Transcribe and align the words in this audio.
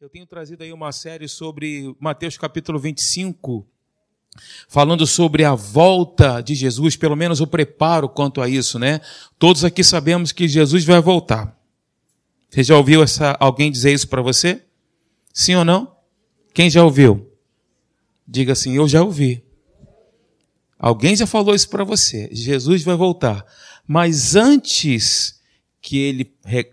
Eu 0.00 0.08
tenho 0.08 0.24
trazido 0.24 0.62
aí 0.62 0.72
uma 0.72 0.92
série 0.92 1.28
sobre 1.28 1.94
Mateus 2.00 2.38
capítulo 2.38 2.78
25, 2.78 3.66
falando 4.66 5.06
sobre 5.06 5.44
a 5.44 5.54
volta 5.54 6.40
de 6.40 6.54
Jesus, 6.54 6.96
pelo 6.96 7.14
menos 7.14 7.42
o 7.42 7.46
preparo 7.46 8.08
quanto 8.08 8.40
a 8.40 8.48
isso, 8.48 8.78
né? 8.78 9.02
Todos 9.38 9.62
aqui 9.62 9.84
sabemos 9.84 10.32
que 10.32 10.48
Jesus 10.48 10.86
vai 10.86 11.02
voltar. 11.02 11.54
Você 12.48 12.62
já 12.62 12.78
ouviu 12.78 13.02
essa, 13.02 13.36
alguém 13.38 13.70
dizer 13.70 13.92
isso 13.92 14.08
para 14.08 14.22
você? 14.22 14.64
Sim 15.34 15.56
ou 15.56 15.66
não? 15.66 15.94
Quem 16.54 16.70
já 16.70 16.82
ouviu? 16.82 17.30
Diga 18.26 18.54
assim, 18.54 18.76
eu 18.76 18.88
já 18.88 19.02
ouvi. 19.02 19.44
Alguém 20.78 21.14
já 21.14 21.26
falou 21.26 21.54
isso 21.54 21.68
para 21.68 21.84
você. 21.84 22.26
Jesus 22.32 22.82
vai 22.82 22.96
voltar. 22.96 23.44
Mas 23.86 24.34
antes 24.34 25.38
que 25.78 25.98
ele, 25.98 26.24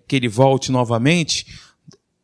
que 0.07 0.16
ele 0.16 0.30
volte 0.30 0.71
novamente, 0.71 1.66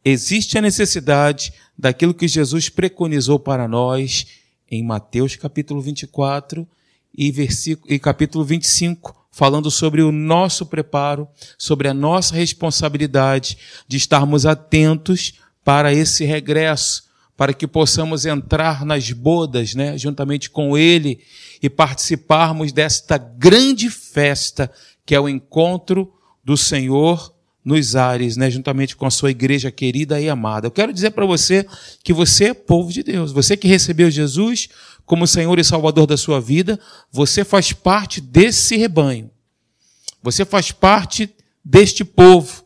existe 0.03 0.57
a 0.57 0.61
necessidade 0.61 1.53
daquilo 1.77 2.13
que 2.13 2.27
Jesus 2.27 2.69
preconizou 2.69 3.39
para 3.39 3.67
nós 3.67 4.27
em 4.69 4.83
Mateus 4.83 5.35
capítulo 5.35 5.81
24 5.81 6.67
e, 7.15 7.31
versículo, 7.31 7.93
e 7.93 7.99
capítulo 7.99 8.43
25, 8.43 9.15
falando 9.31 9.69
sobre 9.69 10.01
o 10.01 10.11
nosso 10.11 10.65
preparo, 10.65 11.27
sobre 11.57 11.87
a 11.87 11.93
nossa 11.93 12.35
responsabilidade 12.35 13.57
de 13.87 13.97
estarmos 13.97 14.45
atentos 14.45 15.33
para 15.63 15.93
esse 15.93 16.25
regresso, 16.25 17.03
para 17.37 17.53
que 17.53 17.67
possamos 17.67 18.25
entrar 18.25 18.85
nas 18.85 19.11
bodas, 19.11 19.73
né, 19.73 19.97
juntamente 19.97 20.49
com 20.49 20.77
Ele 20.77 21.19
e 21.61 21.69
participarmos 21.69 22.71
desta 22.71 23.17
grande 23.17 23.89
festa 23.89 24.71
que 25.05 25.15
é 25.15 25.19
o 25.19 25.27
encontro 25.27 26.13
do 26.43 26.55
Senhor 26.55 27.32
nos 27.63 27.95
ares, 27.95 28.35
né, 28.35 28.49
juntamente 28.49 28.95
com 28.95 29.05
a 29.05 29.11
sua 29.11 29.31
igreja 29.31 29.71
querida 29.71 30.19
e 30.19 30.29
amada. 30.29 30.67
Eu 30.67 30.71
quero 30.71 30.91
dizer 30.91 31.11
para 31.11 31.25
você 31.25 31.65
que 32.03 32.11
você 32.11 32.45
é 32.45 32.53
povo 32.53 32.91
de 32.91 33.03
Deus. 33.03 33.31
Você 33.31 33.55
que 33.55 33.67
recebeu 33.67 34.11
Jesus 34.11 34.67
como 35.05 35.27
Senhor 35.27 35.57
e 35.59 35.63
Salvador 35.63 36.07
da 36.07 36.17
sua 36.17 36.41
vida, 36.41 36.79
você 37.11 37.43
faz 37.43 37.71
parte 37.71 38.19
desse 38.19 38.75
rebanho. 38.75 39.29
Você 40.21 40.45
faz 40.45 40.71
parte 40.71 41.29
deste 41.63 42.03
povo. 42.03 42.63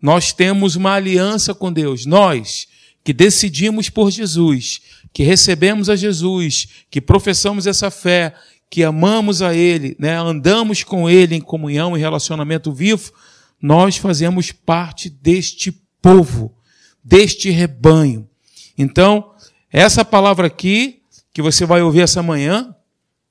Nós 0.00 0.32
temos 0.32 0.76
uma 0.76 0.94
aliança 0.94 1.54
com 1.54 1.72
Deus. 1.72 2.06
Nós 2.06 2.68
que 3.04 3.12
decidimos 3.12 3.88
por 3.88 4.10
Jesus, 4.10 4.80
que 5.12 5.22
recebemos 5.22 5.88
a 5.88 5.96
Jesus, 5.96 6.68
que 6.90 7.00
professamos 7.00 7.66
essa 7.66 7.90
fé, 7.90 8.34
que 8.68 8.84
amamos 8.84 9.42
a 9.42 9.54
Ele, 9.54 9.96
né, 9.98 10.16
andamos 10.16 10.84
com 10.84 11.08
Ele 11.08 11.34
em 11.34 11.40
comunhão 11.40 11.96
e 11.96 12.00
relacionamento 12.00 12.72
vivo, 12.72 13.12
nós 13.60 13.96
fazemos 13.96 14.52
parte 14.52 15.10
deste 15.10 15.72
povo, 16.00 16.54
deste 17.02 17.50
rebanho. 17.50 18.28
Então, 18.76 19.32
essa 19.70 20.04
palavra 20.04 20.46
aqui, 20.46 21.02
que 21.32 21.42
você 21.42 21.64
vai 21.66 21.82
ouvir 21.82 22.00
essa 22.00 22.22
manhã, 22.22 22.74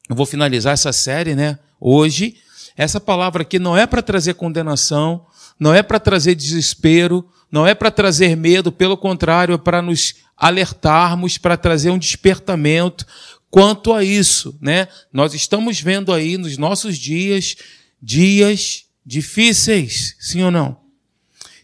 eu 0.09 0.15
vou 0.15 0.25
finalizar 0.25 0.73
essa 0.73 0.93
série, 0.93 1.35
né, 1.35 1.59
hoje. 1.79 2.35
Essa 2.77 2.99
palavra 2.99 3.41
aqui 3.41 3.59
não 3.59 3.77
é 3.77 3.85
para 3.85 4.01
trazer 4.01 4.35
condenação, 4.35 5.25
não 5.59 5.73
é 5.73 5.83
para 5.83 5.99
trazer 5.99 6.35
desespero, 6.35 7.27
não 7.51 7.67
é 7.67 7.75
para 7.75 7.91
trazer 7.91 8.35
medo, 8.35 8.71
pelo 8.71 8.95
contrário, 8.95 9.55
é 9.55 9.57
para 9.57 9.81
nos 9.81 10.15
alertarmos, 10.37 11.37
para 11.37 11.57
trazer 11.57 11.89
um 11.89 11.97
despertamento 11.97 13.05
quanto 13.49 13.91
a 13.91 14.03
isso, 14.03 14.57
né? 14.61 14.87
Nós 15.11 15.33
estamos 15.33 15.81
vendo 15.81 16.13
aí 16.13 16.37
nos 16.37 16.57
nossos 16.57 16.97
dias 16.97 17.55
dias 18.01 18.85
difíceis, 19.09 20.15
sim 20.19 20.43
ou 20.43 20.51
não? 20.51 20.77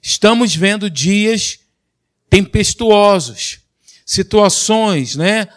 Estamos 0.01 0.55
vendo 0.55 0.89
dias 0.89 1.59
tempestuosos, 2.27 3.59
situações, 4.03 5.15
né? 5.15 5.47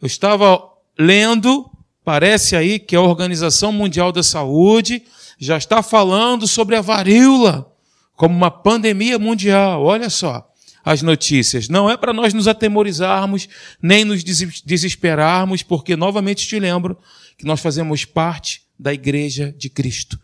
Eu 0.00 0.06
estava 0.06 0.62
lendo, 0.96 1.68
parece 2.04 2.54
aí 2.54 2.78
que 2.78 2.94
a 2.94 3.00
Organização 3.00 3.72
Mundial 3.72 4.12
da 4.12 4.22
Saúde 4.22 5.02
já 5.36 5.56
está 5.56 5.82
falando 5.82 6.46
sobre 6.46 6.76
a 6.76 6.80
varíola 6.80 7.68
como 8.14 8.36
uma 8.36 8.50
pandemia 8.50 9.18
mundial. 9.18 9.82
Olha 9.82 10.08
só 10.08 10.48
as 10.84 11.02
notícias. 11.02 11.68
Não 11.68 11.90
é 11.90 11.96
para 11.96 12.12
nós 12.12 12.32
nos 12.32 12.46
atemorizarmos, 12.46 13.48
nem 13.82 14.04
nos 14.04 14.22
desesperarmos, 14.22 15.64
porque 15.64 15.96
novamente 15.96 16.46
te 16.46 16.60
lembro 16.60 16.96
que 17.36 17.44
nós 17.44 17.58
fazemos 17.60 18.04
parte 18.04 18.62
da 18.78 18.94
igreja 18.94 19.52
de 19.58 19.68
Cristo 19.68 20.16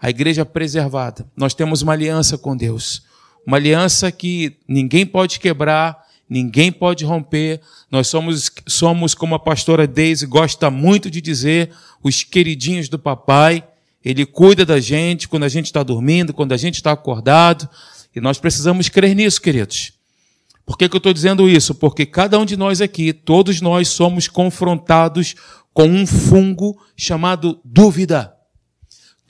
a 0.00 0.08
igreja 0.08 0.46
preservada. 0.46 1.26
Nós 1.36 1.52
temos 1.52 1.82
uma 1.82 1.92
aliança 1.92 2.38
com 2.38 2.56
Deus. 2.56 3.02
Uma 3.46 3.58
aliança 3.58 4.10
que 4.10 4.56
ninguém 4.66 5.04
pode 5.04 5.38
quebrar, 5.38 6.06
ninguém 6.28 6.72
pode 6.72 7.04
romper. 7.04 7.60
Nós 7.90 8.08
somos, 8.08 8.50
somos 8.66 9.14
como 9.14 9.34
a 9.34 9.38
pastora 9.38 9.86
Daisy 9.86 10.26
gosta 10.26 10.70
muito 10.70 11.10
de 11.10 11.20
dizer, 11.20 11.70
os 12.02 12.22
queridinhos 12.22 12.88
do 12.88 12.98
papai. 12.98 13.62
Ele 14.02 14.24
cuida 14.24 14.64
da 14.64 14.80
gente 14.80 15.28
quando 15.28 15.44
a 15.44 15.48
gente 15.48 15.66
está 15.66 15.82
dormindo, 15.82 16.32
quando 16.32 16.52
a 16.52 16.56
gente 16.56 16.76
está 16.76 16.92
acordado. 16.92 17.68
E 18.14 18.20
nós 18.20 18.38
precisamos 18.38 18.88
crer 18.88 19.14
nisso, 19.14 19.40
queridos. 19.40 19.92
Por 20.64 20.78
que, 20.78 20.88
que 20.88 20.96
eu 20.96 20.98
estou 20.98 21.12
dizendo 21.12 21.48
isso? 21.48 21.74
Porque 21.74 22.06
cada 22.06 22.38
um 22.38 22.46
de 22.46 22.56
nós 22.56 22.80
aqui, 22.80 23.12
todos 23.12 23.60
nós 23.60 23.88
somos 23.88 24.28
confrontados 24.28 25.34
com 25.74 25.84
um 25.84 26.06
fungo 26.06 26.80
chamado 26.96 27.60
dúvida. 27.64 28.39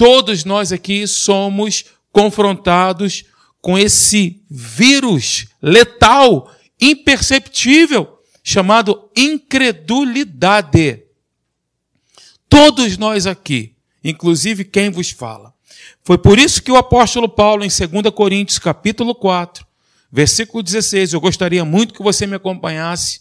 Todos 0.00 0.47
nós 0.47 0.72
aqui 0.72 1.06
somos 1.06 1.84
confrontados 2.11 3.22
com 3.61 3.78
esse 3.78 4.41
vírus 4.50 5.49
letal, 5.61 6.50
imperceptível, 6.81 8.19
chamado 8.43 9.11
incredulidade. 9.15 11.03
Todos 12.49 12.97
nós 12.97 13.27
aqui, 13.27 13.75
inclusive 14.03 14.65
quem 14.65 14.88
vos 14.88 15.11
fala. 15.11 15.53
Foi 16.03 16.17
por 16.17 16.38
isso 16.38 16.62
que 16.62 16.72
o 16.72 16.78
apóstolo 16.78 17.28
Paulo, 17.28 17.62
em 17.62 17.69
2 17.69 18.15
Coríntios, 18.15 18.59
capítulo 18.59 19.15
4, 19.15 19.67
versículo 20.11 20.62
16, 20.62 21.12
eu 21.12 21.21
gostaria 21.21 21.62
muito 21.62 21.93
que 21.93 22.03
você 22.03 22.27
me 22.27 22.37
acompanhasse, 22.37 23.21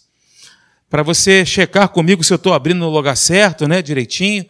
para 0.88 1.02
você 1.02 1.44
checar 1.44 1.90
comigo 1.90 2.24
se 2.24 2.32
eu 2.32 2.36
estou 2.36 2.54
abrindo 2.54 2.78
no 2.78 2.88
lugar 2.88 3.18
certo, 3.18 3.68
né, 3.68 3.82
direitinho. 3.82 4.46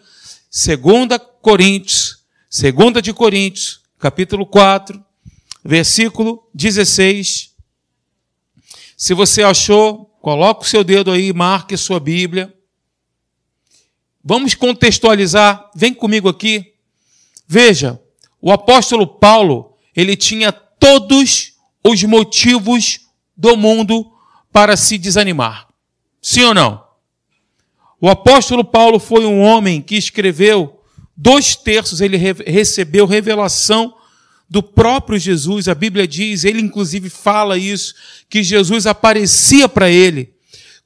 2 0.48 1.20
Coríntios, 1.42 2.19
Segunda 2.52 3.00
de 3.00 3.12
Coríntios, 3.12 3.80
capítulo 3.96 4.44
4, 4.44 5.00
versículo 5.64 6.50
16. 6.52 7.54
Se 8.96 9.14
você 9.14 9.44
achou, 9.44 10.06
coloque 10.20 10.64
o 10.64 10.68
seu 10.68 10.82
dedo 10.82 11.12
aí, 11.12 11.32
marque 11.32 11.76
sua 11.76 12.00
Bíblia. 12.00 12.52
Vamos 14.24 14.54
contextualizar, 14.54 15.70
vem 15.76 15.94
comigo 15.94 16.28
aqui. 16.28 16.74
Veja, 17.46 18.02
o 18.42 18.50
apóstolo 18.50 19.06
Paulo, 19.06 19.76
ele 19.94 20.16
tinha 20.16 20.50
todos 20.50 21.52
os 21.84 22.02
motivos 22.02 22.98
do 23.36 23.56
mundo 23.56 24.12
para 24.50 24.76
se 24.76 24.98
desanimar. 24.98 25.68
Sim 26.20 26.42
ou 26.46 26.54
não? 26.54 26.84
O 28.00 28.08
apóstolo 28.08 28.64
Paulo 28.64 28.98
foi 28.98 29.24
um 29.24 29.40
homem 29.40 29.80
que 29.80 29.94
escreveu 29.94 30.79
dois 31.20 31.54
terços 31.54 32.00
ele 32.00 32.16
recebeu 32.16 33.04
revelação 33.04 33.94
do 34.48 34.62
próprio 34.62 35.18
Jesus. 35.18 35.68
A 35.68 35.74
Bíblia 35.74 36.08
diz, 36.08 36.44
ele 36.44 36.62
inclusive 36.62 37.10
fala 37.10 37.58
isso, 37.58 37.94
que 38.28 38.42
Jesus 38.42 38.86
aparecia 38.86 39.68
para 39.68 39.90
ele. 39.90 40.32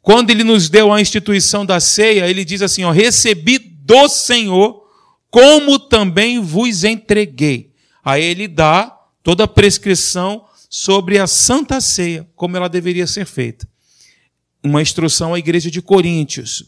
Quando 0.03 0.31
ele 0.31 0.43
nos 0.43 0.69
deu 0.69 0.93
a 0.93 1.01
instituição 1.01 1.65
da 1.65 1.79
ceia, 1.79 2.29
ele 2.29 2.45
diz 2.45 2.63
assim: 2.63 2.83
ó, 2.83 2.91
recebi 2.91 3.59
do 3.59 4.09
Senhor, 4.09 4.85
como 5.31 5.79
também 5.79 6.41
vos 6.41 6.83
entreguei. 6.83 7.71
Aí 8.05 8.23
ele 8.23 8.49
dá 8.49 8.93
toda 9.23 9.45
a 9.45 9.49
prescrição 9.49 10.45
sobre 10.69 11.19
a 11.19 11.27
santa 11.29 11.81
ceia, 11.81 12.29
como 12.35 12.57
ela 12.57 12.69
deveria 12.69 13.07
ser 13.07 13.25
feita. 13.25 13.67
Uma 14.63 14.83
instrução 14.83 15.33
à 15.33 15.39
igreja 15.39 15.71
de 15.71 15.81
Coríntios. 15.81 16.65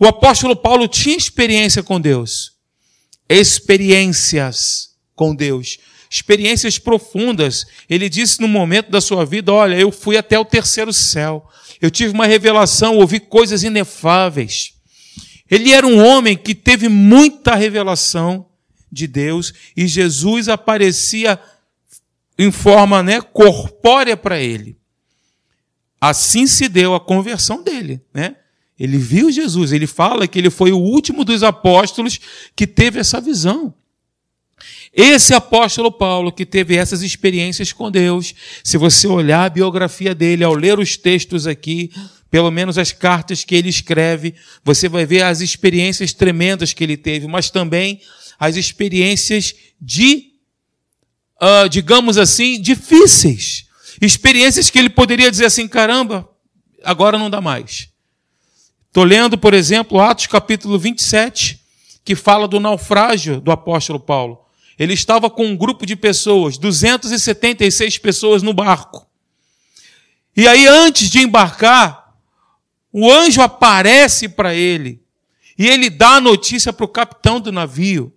O 0.00 0.06
apóstolo 0.06 0.56
Paulo 0.56 0.88
tinha 0.88 1.16
experiência 1.16 1.82
com 1.82 2.00
Deus 2.00 2.51
experiências 3.28 4.90
com 5.14 5.34
Deus, 5.34 5.78
experiências 6.10 6.78
profundas. 6.78 7.64
Ele 7.88 8.08
disse 8.08 8.40
no 8.40 8.48
momento 8.48 8.90
da 8.90 9.00
sua 9.00 9.24
vida: 9.24 9.52
Olha, 9.52 9.76
eu 9.76 9.90
fui 9.90 10.16
até 10.16 10.38
o 10.38 10.44
terceiro 10.44 10.92
céu, 10.92 11.48
eu 11.80 11.90
tive 11.90 12.12
uma 12.12 12.26
revelação, 12.26 12.96
ouvi 12.96 13.20
coisas 13.20 13.62
inefáveis. 13.62 14.74
Ele 15.50 15.72
era 15.72 15.86
um 15.86 16.02
homem 16.02 16.36
que 16.36 16.54
teve 16.54 16.88
muita 16.88 17.54
revelação 17.54 18.48
de 18.90 19.06
Deus 19.06 19.52
e 19.76 19.86
Jesus 19.86 20.48
aparecia 20.48 21.38
em 22.38 22.50
forma 22.50 23.02
né, 23.02 23.20
corpórea 23.20 24.16
para 24.16 24.40
ele. 24.40 24.78
Assim 26.00 26.46
se 26.46 26.68
deu 26.68 26.94
a 26.94 27.00
conversão 27.00 27.62
dele, 27.62 28.02
né? 28.12 28.36
Ele 28.78 28.98
viu 28.98 29.30
Jesus, 29.30 29.72
ele 29.72 29.86
fala 29.86 30.26
que 30.26 30.38
ele 30.38 30.50
foi 30.50 30.72
o 30.72 30.78
último 30.78 31.24
dos 31.24 31.42
apóstolos 31.42 32.18
que 32.56 32.66
teve 32.66 32.98
essa 32.98 33.20
visão. 33.20 33.74
Esse 34.92 35.34
apóstolo 35.34 35.90
Paulo 35.90 36.30
que 36.30 36.44
teve 36.44 36.76
essas 36.76 37.02
experiências 37.02 37.72
com 37.72 37.90
Deus, 37.90 38.34
se 38.62 38.76
você 38.76 39.06
olhar 39.06 39.44
a 39.44 39.50
biografia 39.50 40.14
dele, 40.14 40.44
ao 40.44 40.54
ler 40.54 40.78
os 40.78 40.96
textos 40.96 41.46
aqui, 41.46 41.90
pelo 42.30 42.50
menos 42.50 42.78
as 42.78 42.92
cartas 42.92 43.44
que 43.44 43.54
ele 43.54 43.68
escreve, 43.68 44.34
você 44.64 44.88
vai 44.88 45.04
ver 45.04 45.22
as 45.22 45.40
experiências 45.40 46.12
tremendas 46.12 46.72
que 46.72 46.82
ele 46.82 46.96
teve, 46.96 47.26
mas 47.26 47.50
também 47.50 48.00
as 48.38 48.56
experiências 48.56 49.54
de, 49.80 50.32
uh, 51.40 51.68
digamos 51.68 52.18
assim, 52.18 52.60
difíceis. 52.60 53.66
Experiências 54.00 54.70
que 54.70 54.78
ele 54.78 54.90
poderia 54.90 55.30
dizer 55.30 55.44
assim: 55.44 55.68
caramba, 55.68 56.28
agora 56.82 57.18
não 57.18 57.30
dá 57.30 57.40
mais. 57.40 57.91
Estou 58.92 59.04
lendo, 59.04 59.38
por 59.38 59.54
exemplo, 59.54 59.98
Atos 59.98 60.26
capítulo 60.26 60.78
27, 60.78 61.58
que 62.04 62.14
fala 62.14 62.46
do 62.46 62.60
naufrágio 62.60 63.40
do 63.40 63.50
apóstolo 63.50 63.98
Paulo. 63.98 64.44
Ele 64.78 64.92
estava 64.92 65.30
com 65.30 65.46
um 65.46 65.56
grupo 65.56 65.86
de 65.86 65.96
pessoas, 65.96 66.58
276 66.58 67.96
pessoas 67.96 68.42
no 68.42 68.52
barco. 68.52 69.08
E 70.36 70.46
aí, 70.46 70.66
antes 70.66 71.08
de 71.08 71.20
embarcar, 71.20 72.14
o 72.92 73.10
anjo 73.10 73.40
aparece 73.40 74.28
para 74.28 74.54
ele 74.54 75.02
e 75.56 75.66
ele 75.66 75.88
dá 75.88 76.16
a 76.16 76.20
notícia 76.20 76.70
para 76.70 76.84
o 76.84 76.88
capitão 76.88 77.40
do 77.40 77.50
navio, 77.50 78.14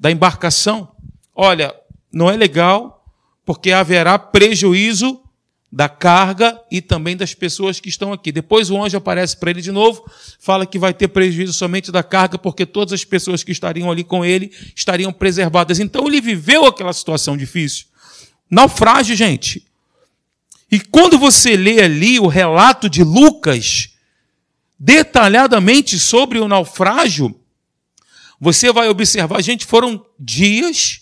da 0.00 0.10
embarcação: 0.10 0.96
olha, 1.34 1.74
não 2.10 2.30
é 2.30 2.36
legal, 2.38 3.04
porque 3.44 3.70
haverá 3.70 4.18
prejuízo 4.18 5.20
da 5.74 5.88
carga 5.88 6.56
e 6.70 6.80
também 6.80 7.16
das 7.16 7.34
pessoas 7.34 7.80
que 7.80 7.88
estão 7.88 8.12
aqui. 8.12 8.30
Depois 8.30 8.70
o 8.70 8.80
anjo 8.80 8.96
aparece 8.96 9.36
para 9.36 9.50
ele 9.50 9.60
de 9.60 9.72
novo, 9.72 10.08
fala 10.38 10.64
que 10.64 10.78
vai 10.78 10.94
ter 10.94 11.08
prejuízo 11.08 11.52
somente 11.52 11.90
da 11.90 12.00
carga, 12.00 12.38
porque 12.38 12.64
todas 12.64 12.92
as 12.92 13.04
pessoas 13.04 13.42
que 13.42 13.50
estariam 13.50 13.90
ali 13.90 14.04
com 14.04 14.24
ele 14.24 14.52
estariam 14.72 15.12
preservadas. 15.12 15.80
Então 15.80 16.06
ele 16.06 16.20
viveu 16.20 16.64
aquela 16.64 16.92
situação 16.92 17.36
difícil. 17.36 17.86
Naufrágio, 18.48 19.16
gente. 19.16 19.66
E 20.70 20.78
quando 20.78 21.18
você 21.18 21.56
lê 21.56 21.82
ali 21.82 22.20
o 22.20 22.28
relato 22.28 22.88
de 22.88 23.02
Lucas, 23.02 23.94
detalhadamente 24.78 25.98
sobre 25.98 26.38
o 26.38 26.46
naufrágio, 26.46 27.34
você 28.40 28.72
vai 28.72 28.88
observar, 28.88 29.42
gente, 29.42 29.66
foram 29.66 30.06
dias 30.16 31.00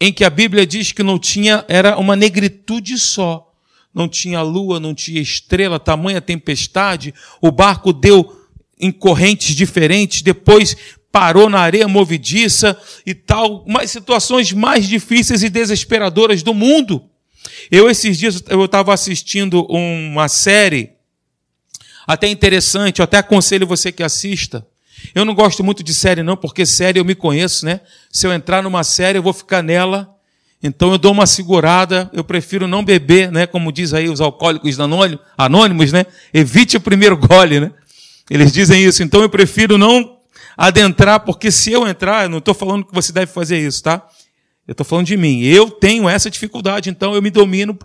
em 0.00 0.10
que 0.10 0.24
a 0.24 0.30
Bíblia 0.30 0.66
diz 0.66 0.90
que 0.90 1.02
não 1.02 1.18
tinha, 1.18 1.66
era 1.68 1.98
uma 1.98 2.16
negritude 2.16 2.98
só 2.98 3.49
não 3.94 4.08
tinha 4.08 4.42
lua, 4.42 4.78
não 4.78 4.94
tinha 4.94 5.20
estrela, 5.20 5.78
tamanha 5.78 6.20
tempestade, 6.20 7.12
o 7.40 7.50
barco 7.50 7.92
deu 7.92 8.36
em 8.78 8.90
correntes 8.90 9.54
diferentes, 9.54 10.22
depois 10.22 10.76
parou 11.12 11.50
na 11.50 11.58
areia 11.58 11.88
movediça 11.88 12.80
e 13.04 13.14
tal, 13.14 13.64
mas 13.66 13.90
situações 13.90 14.52
mais 14.52 14.88
difíceis 14.88 15.42
e 15.42 15.50
desesperadoras 15.50 16.42
do 16.42 16.54
mundo. 16.54 17.04
Eu 17.70 17.90
esses 17.90 18.16
dias 18.16 18.42
eu 18.48 18.64
estava 18.64 18.94
assistindo 18.94 19.66
uma 19.68 20.28
série 20.28 20.92
até 22.06 22.28
interessante, 22.28 23.00
eu 23.00 23.04
até 23.04 23.18
aconselho 23.18 23.66
você 23.66 23.90
que 23.90 24.02
assista. 24.02 24.66
Eu 25.14 25.24
não 25.24 25.34
gosto 25.34 25.64
muito 25.64 25.82
de 25.82 25.94
série 25.94 26.22
não, 26.22 26.36
porque 26.36 26.66
série 26.66 27.00
eu 27.00 27.04
me 27.04 27.14
conheço, 27.14 27.64
né? 27.64 27.80
Se 28.10 28.26
eu 28.26 28.32
entrar 28.32 28.62
numa 28.62 28.84
série, 28.84 29.18
eu 29.18 29.22
vou 29.22 29.32
ficar 29.32 29.62
nela 29.62 30.14
então 30.62 30.92
eu 30.92 30.98
dou 30.98 31.12
uma 31.12 31.26
segurada, 31.26 32.10
eu 32.12 32.22
prefiro 32.22 32.68
não 32.68 32.84
beber, 32.84 33.32
né? 33.32 33.46
Como 33.46 33.72
diz 33.72 33.94
aí 33.94 34.08
os 34.10 34.20
alcoólicos 34.20 34.78
anônimos, 35.36 35.92
né? 35.92 36.04
Evite 36.34 36.76
o 36.76 36.80
primeiro 36.80 37.16
gole, 37.16 37.60
né? 37.60 37.72
Eles 38.28 38.52
dizem 38.52 38.84
isso. 38.84 39.02
Então 39.02 39.22
eu 39.22 39.30
prefiro 39.30 39.78
não 39.78 40.18
adentrar, 40.56 41.20
porque 41.20 41.50
se 41.50 41.72
eu 41.72 41.88
entrar, 41.88 42.24
eu 42.24 42.28
não 42.28 42.38
estou 42.38 42.52
falando 42.52 42.84
que 42.84 42.94
você 42.94 43.10
deve 43.10 43.32
fazer 43.32 43.58
isso, 43.58 43.82
tá? 43.82 44.06
Eu 44.68 44.72
estou 44.72 44.84
falando 44.84 45.06
de 45.06 45.16
mim. 45.16 45.40
Eu 45.42 45.70
tenho 45.70 46.06
essa 46.06 46.30
dificuldade, 46.30 46.90
então 46.90 47.14
eu 47.14 47.22
me 47.22 47.30
domino 47.30 47.76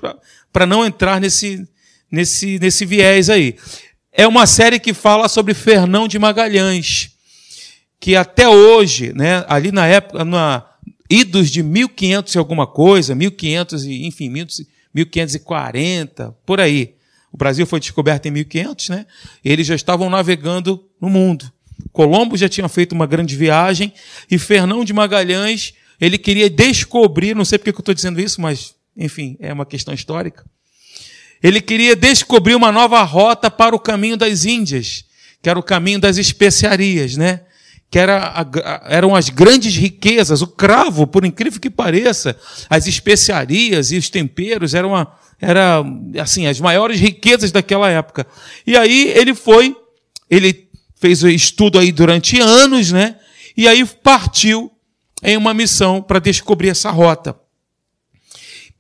para 0.52 0.66
não 0.66 0.86
entrar 0.86 1.22
nesse, 1.22 1.66
nesse, 2.12 2.60
nesse 2.60 2.86
viés 2.86 3.30
aí. 3.30 3.56
É 4.12 4.28
uma 4.28 4.46
série 4.46 4.80
que 4.80 4.94
fala 4.94 5.30
sobre 5.30 5.54
Fernão 5.54 6.08
de 6.08 6.20
Magalhães, 6.20 7.12
que 8.00 8.16
até 8.16 8.48
hoje, 8.48 9.14
né, 9.14 9.46
ali 9.48 9.72
na 9.72 9.88
época, 9.88 10.24
na, 10.26 10.64
idos 11.10 11.50
de 11.50 11.64
1500 11.64 12.36
e 12.36 12.38
alguma 12.38 12.68
coisa, 12.68 13.16
1500 13.16 13.86
e, 13.86 14.06
enfim, 14.06 14.30
1540, 14.30 16.36
por 16.46 16.60
aí. 16.60 16.96
O 17.32 17.38
Brasil 17.38 17.66
foi 17.66 17.80
descoberto 17.80 18.28
em 18.28 18.32
1500, 18.32 18.90
né? 18.90 19.06
Eles 19.44 19.68
já 19.68 19.76
estavam 19.76 20.10
navegando 20.10 20.84
no 21.00 21.10
mundo. 21.10 21.52
Colombo 21.92 22.38
já 22.38 22.48
tinha 22.48 22.70
feito 22.70 22.94
uma 22.94 23.06
grande 23.06 23.36
viagem 23.36 23.92
e 24.32 24.38
Fernão 24.38 24.86
de 24.86 24.94
Magalhães, 24.94 25.74
ele 26.00 26.18
queria 26.18 26.50
descobrir, 26.50 27.36
não 27.36 27.46
sei 27.46 27.58
porque 27.58 27.70
eu 27.70 27.80
estou 27.80 27.94
dizendo 27.94 28.20
isso, 28.20 28.42
mas, 28.42 28.76
enfim, 28.96 29.38
é 29.40 29.54
uma 29.54 29.66
questão 29.66 29.94
histórica. 29.94 30.46
Ele 31.44 31.62
queria 31.62 31.96
descobrir 31.96 32.56
uma 32.56 32.72
nova 32.72 33.02
rota 33.04 33.52
para 33.52 33.76
o 33.76 33.80
caminho 33.80 34.18
das 34.18 34.46
Índias, 34.46 35.06
que 35.42 35.50
era 35.50 35.60
o 35.60 35.64
caminho 35.64 36.00
das 36.00 36.18
especiarias, 36.18 37.16
né? 37.16 37.42
Que 37.96 38.00
era, 38.00 38.46
eram 38.88 39.16
as 39.16 39.30
grandes 39.30 39.74
riquezas, 39.74 40.42
o 40.42 40.48
cravo, 40.48 41.08
por 41.08 41.24
incrível 41.24 41.62
que 41.62 41.70
pareça, 41.70 42.38
as 42.70 42.88
especiarias 42.88 43.90
e 43.90 43.96
os 43.96 44.10
temperos 44.10 44.74
eram 44.74 44.94
a, 44.94 45.18
era, 45.40 45.82
assim, 46.22 46.46
as 46.46 46.60
maiores 46.60 47.00
riquezas 47.00 47.54
daquela 47.54 47.90
época. 47.90 48.28
E 48.68 48.76
aí 48.76 49.14
ele 49.16 49.34
foi, 49.34 49.74
ele 50.30 50.68
fez 50.98 51.24
o 51.24 51.30
estudo 51.30 51.80
aí 51.80 51.90
durante 51.94 52.38
anos, 52.38 52.92
né? 52.92 53.16
E 53.56 53.66
aí 53.66 53.86
partiu 53.86 54.70
em 55.24 55.38
uma 55.38 55.54
missão 55.54 56.02
para 56.02 56.20
descobrir 56.20 56.68
essa 56.68 56.92
rota. 56.92 57.34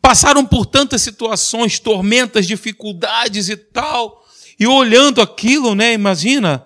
Passaram 0.02 0.46
por 0.46 0.66
tantas 0.66 1.02
situações, 1.02 1.80
tormentas, 1.80 2.46
dificuldades 2.46 3.48
e 3.48 3.56
tal. 3.56 4.25
E 4.60 4.66
olhando 4.68 5.22
aquilo, 5.22 5.75
né, 5.75 5.94
imagina, 5.94 6.66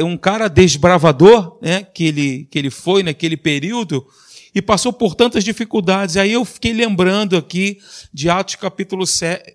um 0.00 0.16
cara 0.16 0.48
desbravador, 0.48 1.58
né, 1.62 1.82
que 1.82 2.04
ele, 2.04 2.48
que 2.50 2.58
ele 2.58 2.70
foi 2.70 3.02
naquele 3.02 3.36
período, 3.36 4.06
e 4.54 4.60
passou 4.60 4.92
por 4.92 5.14
tantas 5.14 5.42
dificuldades. 5.42 6.16
Aí 6.16 6.32
eu 6.32 6.44
fiquei 6.44 6.72
lembrando 6.72 7.36
aqui 7.36 7.78
de 8.12 8.28
Atos 8.28 8.56
capítulo, 8.56 9.04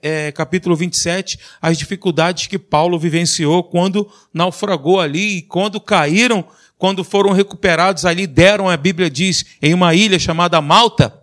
é, 0.01 0.31
capítulo 0.31 0.75
27, 0.75 1.39
as 1.61 1.77
dificuldades 1.77 2.47
que 2.47 2.57
Paulo 2.57 2.97
vivenciou 2.97 3.63
quando 3.63 4.09
naufragou 4.33 4.99
ali, 4.99 5.37
e 5.37 5.41
quando 5.43 5.79
caíram, 5.79 6.43
quando 6.77 7.03
foram 7.03 7.31
recuperados 7.31 8.05
ali, 8.05 8.27
deram, 8.27 8.69
a 8.69 8.77
Bíblia 8.77 9.09
diz, 9.09 9.45
em 9.61 9.73
uma 9.73 9.93
ilha 9.93 10.19
chamada 10.19 10.61
Malta. 10.61 11.16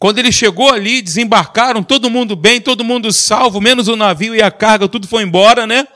Quando 0.00 0.18
ele 0.18 0.32
chegou 0.32 0.70
ali, 0.70 1.02
desembarcaram, 1.02 1.82
todo 1.82 2.08
mundo 2.08 2.34
bem, 2.34 2.58
todo 2.58 2.82
mundo 2.82 3.12
salvo, 3.12 3.60
menos 3.60 3.86
o 3.86 3.96
navio 3.96 4.34
e 4.34 4.40
a 4.40 4.50
carga, 4.50 4.88
tudo 4.88 5.06
foi 5.06 5.22
embora, 5.22 5.66
né? 5.66 5.86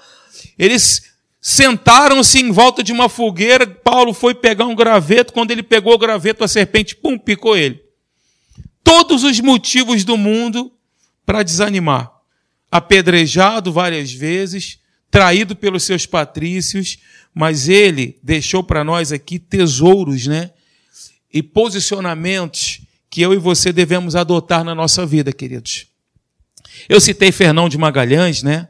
Eles 0.58 1.14
sentaram-se 1.40 2.38
em 2.38 2.52
volta 2.52 2.82
de 2.82 2.92
uma 2.92 3.08
fogueira. 3.08 3.66
Paulo 3.66 4.12
foi 4.12 4.34
pegar 4.34 4.66
um 4.66 4.74
graveto. 4.74 5.32
Quando 5.32 5.52
ele 5.52 5.62
pegou 5.62 5.94
o 5.94 5.98
graveto, 5.98 6.44
a 6.44 6.48
serpente, 6.48 6.94
pum, 6.94 7.16
picou 7.16 7.56
ele. 7.56 7.82
Todos 8.82 9.24
os 9.24 9.40
motivos 9.40 10.04
do 10.04 10.18
mundo 10.18 10.70
para 11.24 11.42
desanimar. 11.42 12.12
Apedrejado 12.70 13.72
várias 13.72 14.12
vezes, 14.12 14.80
traído 15.10 15.56
pelos 15.56 15.82
seus 15.82 16.04
patrícios, 16.04 16.98
mas 17.34 17.70
ele 17.70 18.18
deixou 18.22 18.62
para 18.62 18.84
nós 18.84 19.12
aqui 19.12 19.38
tesouros, 19.38 20.26
né? 20.26 20.50
E 21.32 21.42
posicionamentos 21.42 22.83
que 23.14 23.22
eu 23.22 23.32
e 23.32 23.36
você 23.36 23.72
devemos 23.72 24.16
adotar 24.16 24.64
na 24.64 24.74
nossa 24.74 25.06
vida, 25.06 25.32
queridos. 25.32 25.86
Eu 26.88 27.00
citei 27.00 27.30
Fernão 27.30 27.68
de 27.68 27.78
Magalhães, 27.78 28.42
né? 28.42 28.66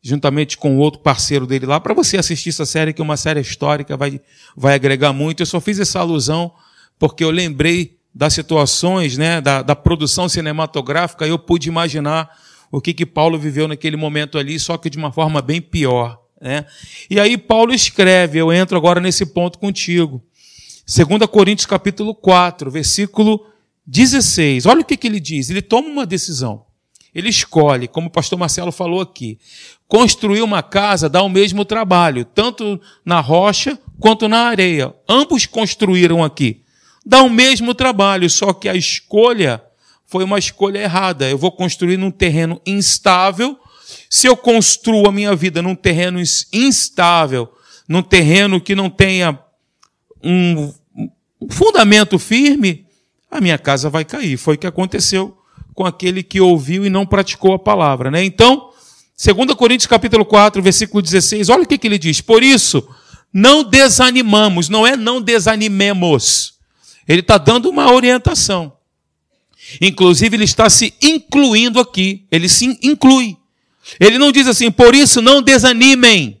Juntamente 0.00 0.56
com 0.56 0.78
outro 0.78 1.00
parceiro 1.00 1.44
dele 1.44 1.66
lá, 1.66 1.80
para 1.80 1.92
você 1.92 2.16
assistir 2.16 2.50
essa 2.50 2.64
série, 2.64 2.92
que 2.92 3.02
é 3.02 3.04
uma 3.04 3.16
série 3.16 3.40
histórica, 3.40 3.96
vai, 3.96 4.20
vai 4.56 4.76
agregar 4.76 5.12
muito. 5.12 5.42
Eu 5.42 5.46
só 5.46 5.60
fiz 5.60 5.80
essa 5.80 5.98
alusão 5.98 6.52
porque 7.00 7.24
eu 7.24 7.32
lembrei 7.32 7.98
das 8.14 8.32
situações, 8.32 9.18
né, 9.18 9.40
da, 9.40 9.60
da 9.60 9.74
produção 9.74 10.28
cinematográfica, 10.28 11.26
eu 11.26 11.36
pude 11.36 11.68
imaginar 11.68 12.30
o 12.70 12.80
que, 12.80 12.94
que 12.94 13.04
Paulo 13.04 13.36
viveu 13.36 13.66
naquele 13.66 13.96
momento 13.96 14.38
ali, 14.38 14.56
só 14.56 14.78
que 14.78 14.88
de 14.88 14.96
uma 14.96 15.10
forma 15.10 15.42
bem 15.42 15.60
pior. 15.60 16.20
Né? 16.40 16.64
E 17.10 17.18
aí 17.18 17.36
Paulo 17.36 17.74
escreve, 17.74 18.38
eu 18.38 18.52
entro 18.52 18.76
agora 18.76 19.00
nesse 19.00 19.26
ponto 19.26 19.58
contigo. 19.58 20.22
2 20.86 21.28
Coríntios 21.28 21.66
capítulo 21.66 22.14
4, 22.14 22.70
versículo 22.70 23.52
16. 23.86 24.66
Olha 24.66 24.80
o 24.80 24.84
que, 24.84 24.96
que 24.96 25.06
ele 25.06 25.20
diz. 25.20 25.50
Ele 25.50 25.62
toma 25.62 25.88
uma 25.88 26.06
decisão. 26.06 26.64
Ele 27.14 27.28
escolhe, 27.28 27.86
como 27.86 28.08
o 28.08 28.10
pastor 28.10 28.38
Marcelo 28.38 28.72
falou 28.72 29.00
aqui, 29.00 29.38
construir 29.86 30.42
uma 30.42 30.62
casa 30.62 31.08
dá 31.08 31.22
o 31.22 31.28
mesmo 31.28 31.64
trabalho, 31.64 32.24
tanto 32.24 32.80
na 33.04 33.20
rocha 33.20 33.78
quanto 34.00 34.28
na 34.28 34.48
areia. 34.48 34.92
Ambos 35.08 35.46
construíram 35.46 36.24
aqui. 36.24 36.62
Dá 37.06 37.22
o 37.22 37.30
mesmo 37.30 37.72
trabalho, 37.74 38.28
só 38.28 38.52
que 38.52 38.68
a 38.68 38.74
escolha 38.74 39.62
foi 40.06 40.24
uma 40.24 40.38
escolha 40.38 40.78
errada. 40.78 41.28
Eu 41.28 41.38
vou 41.38 41.52
construir 41.52 41.96
num 41.96 42.10
terreno 42.10 42.60
instável. 42.66 43.58
Se 44.10 44.26
eu 44.26 44.36
construo 44.36 45.06
a 45.06 45.12
minha 45.12 45.36
vida 45.36 45.62
num 45.62 45.74
terreno 45.76 46.20
instável, 46.52 47.52
num 47.88 48.02
terreno 48.02 48.60
que 48.60 48.74
não 48.74 48.90
tenha 48.90 49.38
um 50.22 50.72
fundamento 51.50 52.18
firme, 52.18 52.83
a 53.34 53.40
minha 53.40 53.58
casa 53.58 53.90
vai 53.90 54.04
cair. 54.04 54.36
Foi 54.36 54.54
o 54.54 54.58
que 54.58 54.66
aconteceu 54.66 55.36
com 55.74 55.84
aquele 55.84 56.22
que 56.22 56.40
ouviu 56.40 56.86
e 56.86 56.90
não 56.90 57.04
praticou 57.04 57.52
a 57.52 57.58
palavra, 57.58 58.08
né? 58.08 58.24
Então, 58.24 58.70
2 59.22 59.54
Coríntios 59.54 59.88
capítulo 59.88 60.24
4, 60.24 60.62
versículo 60.62 61.02
16, 61.02 61.48
olha 61.48 61.64
o 61.64 61.66
que, 61.66 61.76
que 61.76 61.86
ele 61.88 61.98
diz. 61.98 62.20
Por 62.20 62.44
isso, 62.44 62.88
não 63.32 63.64
desanimamos, 63.64 64.68
não 64.68 64.86
é 64.86 64.96
não 64.96 65.20
desanimemos. 65.20 66.54
Ele 67.08 67.20
está 67.20 67.36
dando 67.36 67.68
uma 67.68 67.92
orientação. 67.92 68.72
Inclusive, 69.80 70.36
ele 70.36 70.44
está 70.44 70.70
se 70.70 70.94
incluindo 71.02 71.80
aqui. 71.80 72.26
Ele 72.30 72.48
se 72.48 72.78
inclui. 72.82 73.36
Ele 73.98 74.16
não 74.16 74.30
diz 74.30 74.46
assim, 74.46 74.70
por 74.70 74.94
isso 74.94 75.20
não 75.20 75.42
desanimem. 75.42 76.40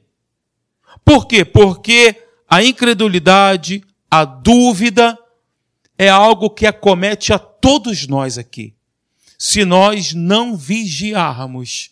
Por 1.04 1.26
quê? 1.26 1.44
Porque 1.44 2.14
a 2.48 2.62
incredulidade, 2.62 3.82
a 4.08 4.24
dúvida, 4.24 5.18
é 5.96 6.08
algo 6.08 6.50
que 6.50 6.66
acomete 6.66 7.32
a 7.32 7.38
todos 7.38 8.06
nós 8.06 8.38
aqui. 8.38 8.74
Se 9.38 9.64
nós 9.64 10.12
não 10.12 10.56
vigiarmos, 10.56 11.90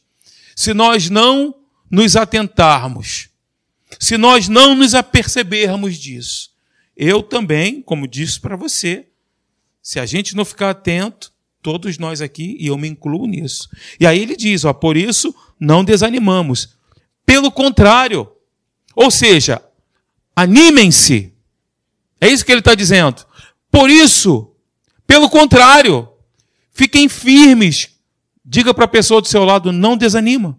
se 0.55 0.73
nós 0.75 1.11
não 1.11 1.55
nos 1.91 2.17
atentarmos, 2.17 3.29
se 3.99 4.17
nós 4.17 4.49
não 4.49 4.75
nos 4.75 4.95
apercebermos 4.95 5.97
disso. 5.99 6.51
Eu 6.97 7.23
também, 7.23 7.83
como 7.83 8.07
disse 8.07 8.41
para 8.41 8.57
você, 8.57 9.07
se 9.83 9.99
a 9.99 10.07
gente 10.07 10.37
não 10.37 10.45
ficar 10.45 10.71
atento, 10.71 11.33
todos 11.61 11.99
nós 11.99 12.21
aqui, 12.21 12.57
e 12.59 12.67
eu 12.67 12.77
me 12.77 12.89
incluo 12.89 13.27
nisso. 13.27 13.69
E 13.99 14.07
aí 14.07 14.21
ele 14.21 14.37
diz, 14.37 14.65
ó, 14.65 14.73
por 14.73 14.97
isso 14.97 15.35
não 15.59 15.85
desanimamos. 15.85 16.77
Pelo 17.25 17.51
contrário, 17.51 18.31
ou 18.95 19.11
seja, 19.11 19.63
animem-se. 20.35 21.33
É 22.21 22.29
isso 22.29 22.45
que 22.45 22.53
ele 22.53 22.61
está 22.61 22.75
dizendo. 22.75 23.25
Por 23.73 23.89
isso, 23.89 24.53
pelo 25.07 25.31
contrário, 25.31 26.07
fiquem 26.73 27.09
firmes. 27.09 27.89
Diga 28.45 28.75
para 28.75 28.85
a 28.85 28.89
pessoa 28.89 29.23
do 29.23 29.29
seu 29.29 29.45
lado, 29.45 29.73
não 29.73 29.97
desanima. 29.97 30.59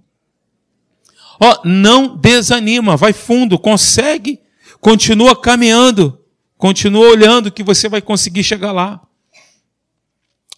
Ó, 1.40 1.62
não 1.64 2.18
desanima, 2.18 2.98
vai 2.98 3.14
fundo, 3.14 3.60
consegue, 3.60 4.42
continua 4.82 5.40
caminhando, 5.40 6.20
continua 6.58 7.08
olhando 7.08 7.52
que 7.52 7.64
você 7.64 7.88
vai 7.88 8.02
conseguir 8.02 8.44
chegar 8.44 8.72
lá. 8.72 9.00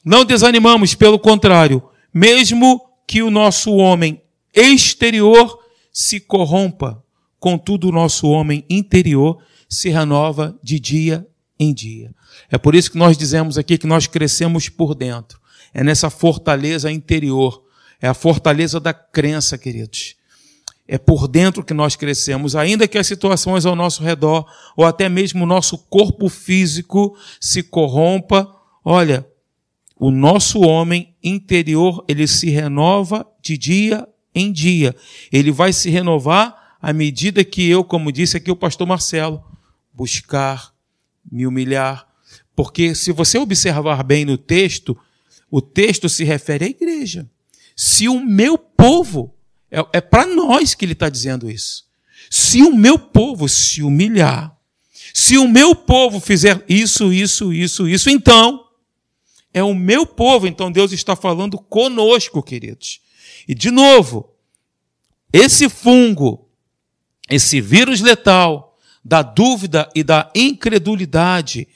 Não 0.03 0.23
desanimamos, 0.23 0.95
pelo 0.95 1.19
contrário, 1.19 1.83
mesmo 2.13 2.79
que 3.05 3.21
o 3.21 3.31
nosso 3.31 3.73
homem 3.73 4.21
exterior 4.53 5.59
se 5.91 6.21
corrompa, 6.21 7.03
contudo 7.37 7.89
o 7.89 7.91
nosso 7.91 8.27
homem 8.27 8.63
interior 8.69 9.43
se 9.67 9.89
renova 9.89 10.57
de 10.63 10.79
dia 10.79 11.27
em 11.59 11.73
dia. 11.73 12.13
É 12.49 12.57
por 12.57 12.75
isso 12.75 12.91
que 12.91 12.97
nós 12.97 13.17
dizemos 13.17 13.57
aqui 13.57 13.77
que 13.77 13.87
nós 13.87 14.07
crescemos 14.07 14.69
por 14.69 14.95
dentro. 14.95 15.39
É 15.73 15.83
nessa 15.83 16.09
fortaleza 16.09 16.91
interior. 16.91 17.63
É 18.01 18.07
a 18.07 18.13
fortaleza 18.13 18.79
da 18.79 18.93
crença, 18.93 19.57
queridos. 19.57 20.15
É 20.87 20.97
por 20.97 21.27
dentro 21.27 21.63
que 21.63 21.73
nós 21.73 21.95
crescemos, 21.95 22.55
ainda 22.55 22.87
que 22.87 22.97
as 22.97 23.07
situações 23.07 23.65
ao 23.65 23.75
nosso 23.75 24.03
redor, 24.03 24.45
ou 24.77 24.85
até 24.85 25.09
mesmo 25.09 25.43
o 25.43 25.47
nosso 25.47 25.77
corpo 25.77 26.29
físico 26.29 27.17
se 27.41 27.63
corrompa. 27.63 28.53
Olha, 28.83 29.25
o 29.97 30.11
nosso 30.11 30.61
homem 30.61 31.15
interior, 31.23 32.03
ele 32.07 32.27
se 32.27 32.49
renova 32.49 33.25
de 33.41 33.57
dia 33.57 34.07
em 34.33 34.51
dia. 34.51 34.95
Ele 35.31 35.51
vai 35.51 35.73
se 35.73 35.89
renovar 35.89 36.77
à 36.81 36.93
medida 36.93 37.43
que 37.43 37.67
eu, 37.67 37.83
como 37.83 38.11
disse 38.11 38.37
aqui 38.37 38.51
o 38.51 38.55
pastor 38.55 38.85
Marcelo, 38.85 39.43
buscar, 39.91 40.71
me 41.31 41.47
humilhar. 41.47 42.05
Porque 42.55 42.95
se 42.95 43.11
você 43.11 43.37
observar 43.37 44.03
bem 44.03 44.25
no 44.25 44.37
texto, 44.37 44.97
o 45.51 45.61
texto 45.61 46.07
se 46.07 46.23
refere 46.23 46.65
à 46.65 46.67
igreja. 46.67 47.29
Se 47.75 48.07
o 48.07 48.23
meu 48.23 48.57
povo 48.57 49.35
é, 49.69 49.85
é 49.93 50.01
para 50.01 50.25
nós 50.25 50.73
que 50.73 50.85
ele 50.85 50.93
está 50.93 51.09
dizendo 51.09 51.49
isso. 51.49 51.83
Se 52.29 52.61
o 52.61 52.73
meu 52.73 52.97
povo 52.97 53.47
se 53.49 53.83
humilhar, 53.83 54.57
se 55.13 55.37
o 55.37 55.47
meu 55.47 55.75
povo 55.75 56.19
fizer 56.19 56.63
isso, 56.67 57.11
isso, 57.11 57.53
isso, 57.53 57.87
isso, 57.87 58.09
então 58.09 58.65
é 59.53 59.63
o 59.63 59.73
meu 59.73 60.05
povo. 60.05 60.47
Então 60.47 60.71
Deus 60.71 60.91
está 60.91 61.15
falando 61.15 61.57
conosco, 61.57 62.41
queridos. 62.41 63.01
E 63.47 63.53
de 63.53 63.71
novo, 63.71 64.33
esse 65.31 65.69
fungo, 65.69 66.49
esse 67.29 67.61
vírus 67.61 68.01
letal 68.01 68.77
da 69.03 69.21
dúvida 69.21 69.89
e 69.93 70.03
da 70.03 70.31
incredulidade, 70.33 71.67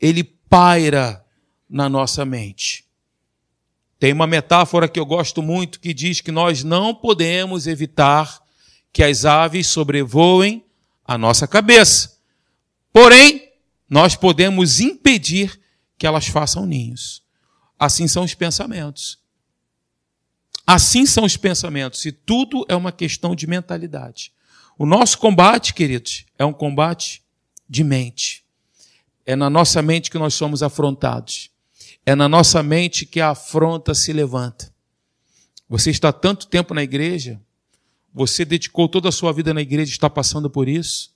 ele 0.00 0.24
paira 0.24 1.24
na 1.68 1.88
nossa 1.88 2.24
mente. 2.24 2.84
Tem 3.98 4.12
uma 4.12 4.26
metáfora 4.26 4.88
que 4.88 4.98
eu 4.98 5.04
gosto 5.04 5.42
muito 5.42 5.80
que 5.80 5.92
diz 5.92 6.20
que 6.20 6.30
nós 6.30 6.62
não 6.62 6.94
podemos 6.94 7.66
evitar 7.66 8.40
que 8.92 9.02
as 9.02 9.24
aves 9.24 9.66
sobrevoem 9.66 10.64
a 11.04 11.18
nossa 11.18 11.46
cabeça. 11.46 12.18
Porém, 12.92 13.50
nós 13.88 14.14
podemos 14.14 14.80
impedir 14.80 15.60
que 15.96 16.06
elas 16.06 16.26
façam 16.26 16.64
ninhos. 16.64 17.22
Assim 17.78 18.06
são 18.06 18.24
os 18.24 18.34
pensamentos. 18.34 19.18
Assim 20.66 21.06
são 21.06 21.24
os 21.24 21.36
pensamentos. 21.36 22.04
E 22.04 22.12
tudo 22.12 22.64
é 22.68 22.76
uma 22.76 22.92
questão 22.92 23.34
de 23.34 23.46
mentalidade. 23.46 24.32
O 24.78 24.86
nosso 24.86 25.18
combate, 25.18 25.74
queridos, 25.74 26.24
é 26.38 26.44
um 26.44 26.52
combate 26.52 27.22
de 27.68 27.82
mente. 27.82 28.44
É 29.28 29.36
na 29.36 29.50
nossa 29.50 29.82
mente 29.82 30.10
que 30.10 30.16
nós 30.16 30.32
somos 30.32 30.62
afrontados. 30.62 31.50
É 32.06 32.14
na 32.14 32.26
nossa 32.26 32.62
mente 32.62 33.04
que 33.04 33.20
a 33.20 33.28
afronta 33.28 33.92
se 33.92 34.10
levanta. 34.10 34.72
Você 35.68 35.90
está 35.90 36.10
tanto 36.10 36.46
tempo 36.46 36.72
na 36.72 36.82
igreja, 36.82 37.38
você 38.10 38.42
dedicou 38.42 38.88
toda 38.88 39.10
a 39.10 39.12
sua 39.12 39.30
vida 39.34 39.52
na 39.52 39.60
igreja 39.60 39.90
está 39.90 40.08
passando 40.08 40.48
por 40.48 40.66
isso. 40.66 41.14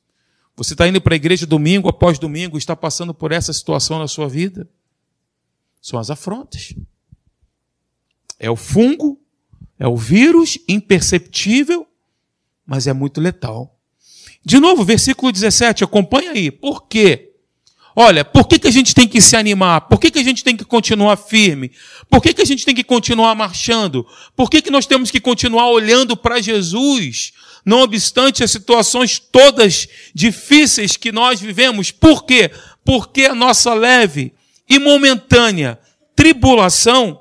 Você 0.54 0.75
está 0.75 0.87
indo 0.87 1.00
para 1.00 1.14
a 1.14 1.16
igreja 1.16 1.47
domingo 1.47 1.88
após 1.88 2.19
domingo 2.19 2.59
está 2.59 2.76
passando 2.76 3.14
por 3.14 3.33
essa 3.33 3.50
situação 3.50 3.99
na 3.99 4.07
sua 4.07 4.28
vida. 4.28 4.69
São 5.81 5.99
as 5.99 6.11
afrontas. 6.11 6.75
É 8.38 8.50
o 8.50 8.57
fungo, 8.57 9.19
é 9.78 9.88
o 9.88 9.97
vírus 9.97 10.59
imperceptível, 10.69 11.87
mas 12.66 12.87
é 12.87 12.92
muito 12.92 13.23
letal. 13.23 13.75
De 14.45 14.61
novo, 14.61 14.85
versículo 14.85 15.33
17, 15.33 15.83
acompanha 15.83 16.33
aí. 16.33 16.50
Por 16.50 16.87
quê? 16.87 17.31
Olha, 17.94 18.25
por 18.25 18.49
que, 18.49 18.58
que 18.58 18.68
a 18.68 18.70
gente 18.70 18.94
tem 18.94 19.06
que 19.06 19.20
se 19.20 19.37
animar? 19.37 19.82
Por 19.82 20.00
que, 20.00 20.11
que 20.11 20.18
a 20.18 20.22
gente 20.22 20.42
tem 20.42 20.56
que 20.56 20.64
continuar 20.64 21.16
firme? 21.16 21.70
Por 22.08 22.22
que, 22.22 22.32
que 22.32 22.40
a 22.40 22.44
gente 22.44 22.64
tem 22.64 22.75
que 22.75 22.82
continuar 22.82 23.34
marchando? 23.34 24.06
Por 24.34 24.49
que, 24.49 24.62
que 24.62 24.70
nós 24.70 24.87
temos 24.87 25.11
que 25.11 25.20
continuar 25.20 25.68
olhando 25.68 26.16
para 26.16 26.40
Jesus, 26.40 27.32
não 27.64 27.82
obstante 27.82 28.42
as 28.42 28.50
situações 28.50 29.18
todas 29.18 29.87
difíceis 30.14 30.96
que 30.96 31.12
nós 31.12 31.40
vivemos? 31.40 31.90
Por 31.90 32.25
quê? 32.25 32.50
Porque 32.82 33.26
a 33.26 33.34
nossa 33.34 33.75
leve 33.75 34.32
e 34.68 34.78
momentânea 34.78 35.78
tribulação 36.16 37.20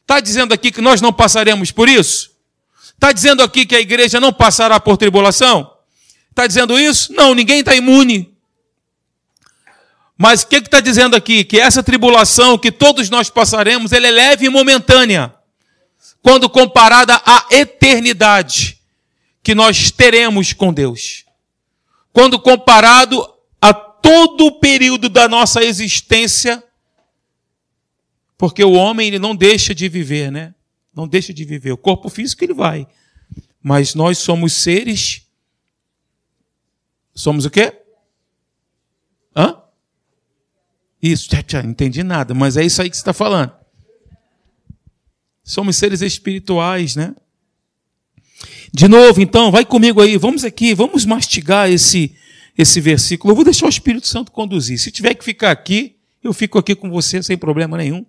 está 0.00 0.20
dizendo 0.20 0.54
aqui 0.54 0.70
que 0.70 0.80
nós 0.80 1.02
não 1.02 1.12
passaremos 1.12 1.70
por 1.70 1.86
isso? 1.86 2.30
Está 2.94 3.12
dizendo 3.12 3.42
aqui 3.42 3.66
que 3.66 3.76
a 3.76 3.80
igreja 3.80 4.18
não 4.18 4.32
passará 4.32 4.80
por 4.80 4.96
tribulação? 4.96 5.70
Está 6.30 6.46
dizendo 6.46 6.78
isso? 6.78 7.12
Não, 7.12 7.34
ninguém 7.34 7.60
está 7.60 7.74
imune. 7.74 8.37
Mas 10.20 10.42
o 10.42 10.48
que 10.48 10.56
está 10.56 10.80
dizendo 10.80 11.14
aqui? 11.14 11.44
Que 11.44 11.60
essa 11.60 11.80
tribulação 11.80 12.58
que 12.58 12.72
todos 12.72 13.08
nós 13.08 13.30
passaremos, 13.30 13.92
ela 13.92 14.08
é 14.08 14.10
leve 14.10 14.46
e 14.46 14.50
momentânea, 14.50 15.32
quando 16.20 16.50
comparada 16.50 17.22
à 17.24 17.46
eternidade 17.52 18.80
que 19.44 19.54
nós 19.54 19.92
teremos 19.92 20.52
com 20.52 20.74
Deus. 20.74 21.24
Quando 22.12 22.40
comparado 22.40 23.24
a 23.60 23.72
todo 23.72 24.46
o 24.46 24.58
período 24.58 25.08
da 25.08 25.28
nossa 25.28 25.62
existência, 25.62 26.60
porque 28.36 28.64
o 28.64 28.72
homem 28.72 29.06
ele 29.06 29.20
não 29.20 29.36
deixa 29.36 29.72
de 29.72 29.88
viver, 29.88 30.32
né? 30.32 30.52
Não 30.92 31.06
deixa 31.06 31.32
de 31.32 31.44
viver. 31.44 31.70
O 31.70 31.78
corpo 31.78 32.08
físico 32.08 32.42
ele 32.42 32.54
vai. 32.54 32.88
Mas 33.62 33.94
nós 33.94 34.18
somos 34.18 34.52
seres. 34.52 35.22
Somos 37.14 37.44
o 37.44 37.50
quê? 37.50 37.72
Hã? 39.36 39.62
Isso, 41.02 41.28
tchá, 41.28 41.42
tchá, 41.42 41.60
entendi 41.60 42.02
nada, 42.02 42.34
mas 42.34 42.56
é 42.56 42.64
isso 42.64 42.82
aí 42.82 42.90
que 42.90 42.96
você 42.96 43.00
está 43.00 43.12
falando. 43.12 43.52
Somos 45.44 45.76
seres 45.76 46.02
espirituais, 46.02 46.96
né? 46.96 47.14
De 48.72 48.86
novo, 48.86 49.20
então, 49.20 49.50
vai 49.50 49.64
comigo 49.64 50.00
aí, 50.02 50.16
vamos 50.16 50.44
aqui, 50.44 50.74
vamos 50.74 51.06
mastigar 51.06 51.70
esse, 51.70 52.14
esse 52.56 52.80
versículo. 52.80 53.32
Eu 53.32 53.36
vou 53.36 53.44
deixar 53.44 53.66
o 53.66 53.70
Espírito 53.70 54.06
Santo 54.06 54.30
conduzir. 54.30 54.78
Se 54.78 54.90
tiver 54.90 55.14
que 55.14 55.24
ficar 55.24 55.50
aqui, 55.50 55.96
eu 56.22 56.34
fico 56.34 56.58
aqui 56.58 56.74
com 56.74 56.90
você 56.90 57.22
sem 57.22 57.38
problema 57.38 57.76
nenhum. 57.76 58.04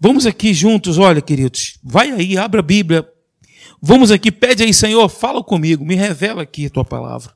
Vamos 0.00 0.26
aqui 0.26 0.52
juntos, 0.52 0.98
olha, 0.98 1.22
queridos, 1.22 1.78
vai 1.82 2.10
aí, 2.10 2.36
abra 2.36 2.60
a 2.60 2.62
Bíblia. 2.62 3.08
Vamos 3.80 4.10
aqui, 4.10 4.32
pede 4.32 4.62
aí, 4.62 4.74
Senhor, 4.74 5.08
fala 5.08 5.44
comigo, 5.44 5.84
me 5.84 5.94
revela 5.94 6.42
aqui 6.42 6.66
a 6.66 6.70
tua 6.70 6.84
palavra. 6.84 7.35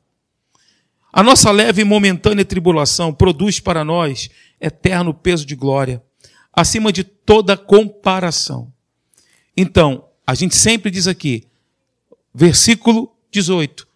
A 1.12 1.22
nossa 1.22 1.50
leve 1.50 1.82
e 1.82 1.84
momentânea 1.84 2.44
tribulação 2.44 3.12
produz 3.12 3.58
para 3.58 3.84
nós 3.84 4.30
eterno 4.60 5.12
peso 5.12 5.44
de 5.44 5.56
glória, 5.56 6.02
acima 6.52 6.92
de 6.92 7.02
toda 7.02 7.56
comparação. 7.56 8.72
Então, 9.56 10.04
a 10.24 10.34
gente 10.34 10.54
sempre 10.54 10.90
diz 10.90 11.08
aqui, 11.08 11.48
versículo 12.32 13.12
18: 13.32 13.86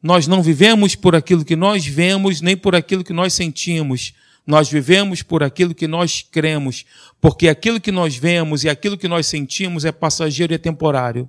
Nós 0.00 0.28
não 0.28 0.42
vivemos 0.42 0.94
por 0.94 1.16
aquilo 1.16 1.44
que 1.44 1.56
nós 1.56 1.84
vemos, 1.84 2.40
nem 2.40 2.56
por 2.56 2.76
aquilo 2.76 3.02
que 3.02 3.12
nós 3.12 3.34
sentimos. 3.34 4.14
Nós 4.46 4.70
vivemos 4.70 5.22
por 5.22 5.42
aquilo 5.42 5.74
que 5.74 5.86
nós 5.86 6.26
cremos, 6.28 6.84
porque 7.20 7.48
aquilo 7.48 7.80
que 7.80 7.92
nós 7.92 8.16
vemos 8.16 8.64
e 8.64 8.68
aquilo 8.68 8.96
que 8.96 9.06
nós 9.06 9.26
sentimos 9.26 9.84
é 9.84 9.92
passageiro 9.92 10.52
e 10.52 10.56
é 10.56 10.58
temporário. 10.58 11.28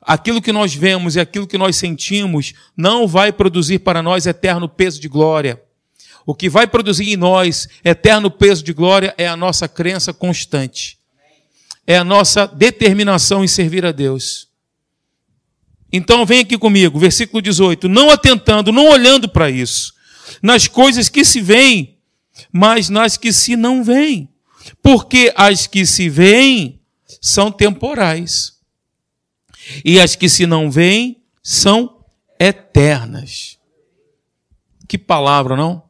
Aquilo 0.00 0.40
que 0.40 0.52
nós 0.52 0.74
vemos 0.74 1.16
e 1.16 1.20
aquilo 1.20 1.46
que 1.46 1.58
nós 1.58 1.76
sentimos 1.76 2.54
não 2.76 3.06
vai 3.06 3.32
produzir 3.32 3.80
para 3.80 4.02
nós 4.02 4.26
eterno 4.26 4.68
peso 4.68 5.00
de 5.00 5.08
glória. 5.08 5.60
O 6.24 6.34
que 6.34 6.48
vai 6.48 6.66
produzir 6.66 7.10
em 7.10 7.16
nós 7.16 7.68
eterno 7.84 8.30
peso 8.30 8.62
de 8.62 8.72
glória 8.72 9.14
é 9.16 9.26
a 9.26 9.36
nossa 9.36 9.66
crença 9.66 10.12
constante. 10.12 10.98
É 11.86 11.96
a 11.96 12.04
nossa 12.04 12.46
determinação 12.46 13.42
em 13.42 13.48
servir 13.48 13.84
a 13.84 13.92
Deus. 13.92 14.48
Então 15.92 16.26
vem 16.26 16.40
aqui 16.40 16.58
comigo, 16.58 16.98
versículo 16.98 17.40
18. 17.40 17.88
Não 17.88 18.10
atentando, 18.10 18.70
não 18.70 18.88
olhando 18.90 19.28
para 19.28 19.50
isso, 19.50 19.94
nas 20.42 20.68
coisas 20.68 21.08
que 21.08 21.24
se 21.24 21.40
veem, 21.40 21.96
mas 22.52 22.88
nas 22.88 23.16
que 23.16 23.32
se 23.32 23.56
não 23.56 23.82
veem. 23.82 24.28
Porque 24.82 25.32
as 25.34 25.66
que 25.66 25.86
se 25.86 26.08
veem 26.08 26.80
são 27.20 27.50
temporais. 27.50 28.57
E 29.84 30.00
as 30.00 30.14
que 30.14 30.28
se 30.28 30.46
não 30.46 30.70
veem 30.70 31.22
são 31.42 32.04
eternas. 32.38 33.58
Que 34.86 34.96
palavra, 34.96 35.56
não? 35.56 35.82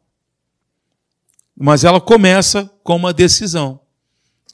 Mas 1.56 1.85
ela 1.85 2.00
começa 2.00 2.70
com 2.82 2.97
uma 2.97 3.12
decisão 3.12 3.80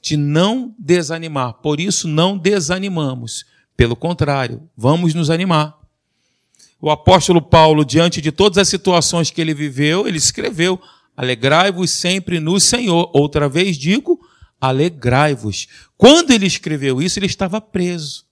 de 0.01 0.17
não 0.17 0.75
desanimar. 0.77 1.53
Por 1.53 1.79
isso, 1.79 2.07
não 2.07 2.37
desanimamos. 2.37 3.45
Pelo 3.77 3.95
contrário, 3.95 4.69
vamos 4.75 5.13
nos 5.13 5.29
animar. 5.29 5.77
O 6.79 6.89
apóstolo 6.89 7.41
Paulo, 7.41 7.83
diante 7.85 8.21
de 8.21 8.31
todas 8.31 8.57
as 8.57 8.67
situações 8.67 9.31
que 9.31 9.41
ele 9.41 9.53
viveu, 9.53 10.07
ele 10.07 10.17
escreveu: 10.17 10.79
Alegrai-vos 11.15 11.91
sempre 11.91 12.39
no 12.39 12.59
Senhor. 12.59 13.09
Outra 13.13 13.49
vez 13.49 13.77
digo: 13.77 14.19
alegrai-vos. 14.59 15.67
Quando 15.97 16.31
ele 16.31 16.45
escreveu 16.45 17.01
isso, 17.01 17.19
ele 17.19 17.25
estava 17.25 17.61
preso 17.61 18.24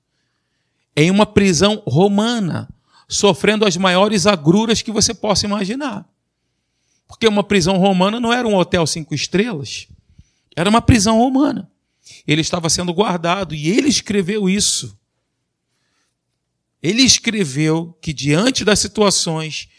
em 0.95 1.09
uma 1.09 1.25
prisão 1.25 1.81
romana, 1.85 2.69
sofrendo 3.07 3.65
as 3.65 3.77
maiores 3.77 4.25
agruras 4.25 4.81
que 4.81 4.91
você 4.91 5.13
possa 5.13 5.45
imaginar. 5.45 6.07
Porque 7.07 7.27
uma 7.27 7.43
prisão 7.43 7.77
romana 7.77 8.19
não 8.19 8.31
era 8.31 8.47
um 8.47 8.55
hotel 8.55 8.85
cinco 8.87 9.13
estrelas, 9.13 9.87
era 10.55 10.69
uma 10.69 10.81
prisão 10.81 11.17
romana. 11.17 11.69
Ele 12.27 12.41
estava 12.41 12.69
sendo 12.69 12.93
guardado 12.93 13.55
e 13.55 13.69
ele 13.69 13.87
escreveu 13.87 14.49
isso. 14.49 14.97
Ele 16.81 17.01
escreveu 17.01 17.97
que 18.01 18.11
diante 18.11 18.65
das 18.65 18.79
situações, 18.79 19.69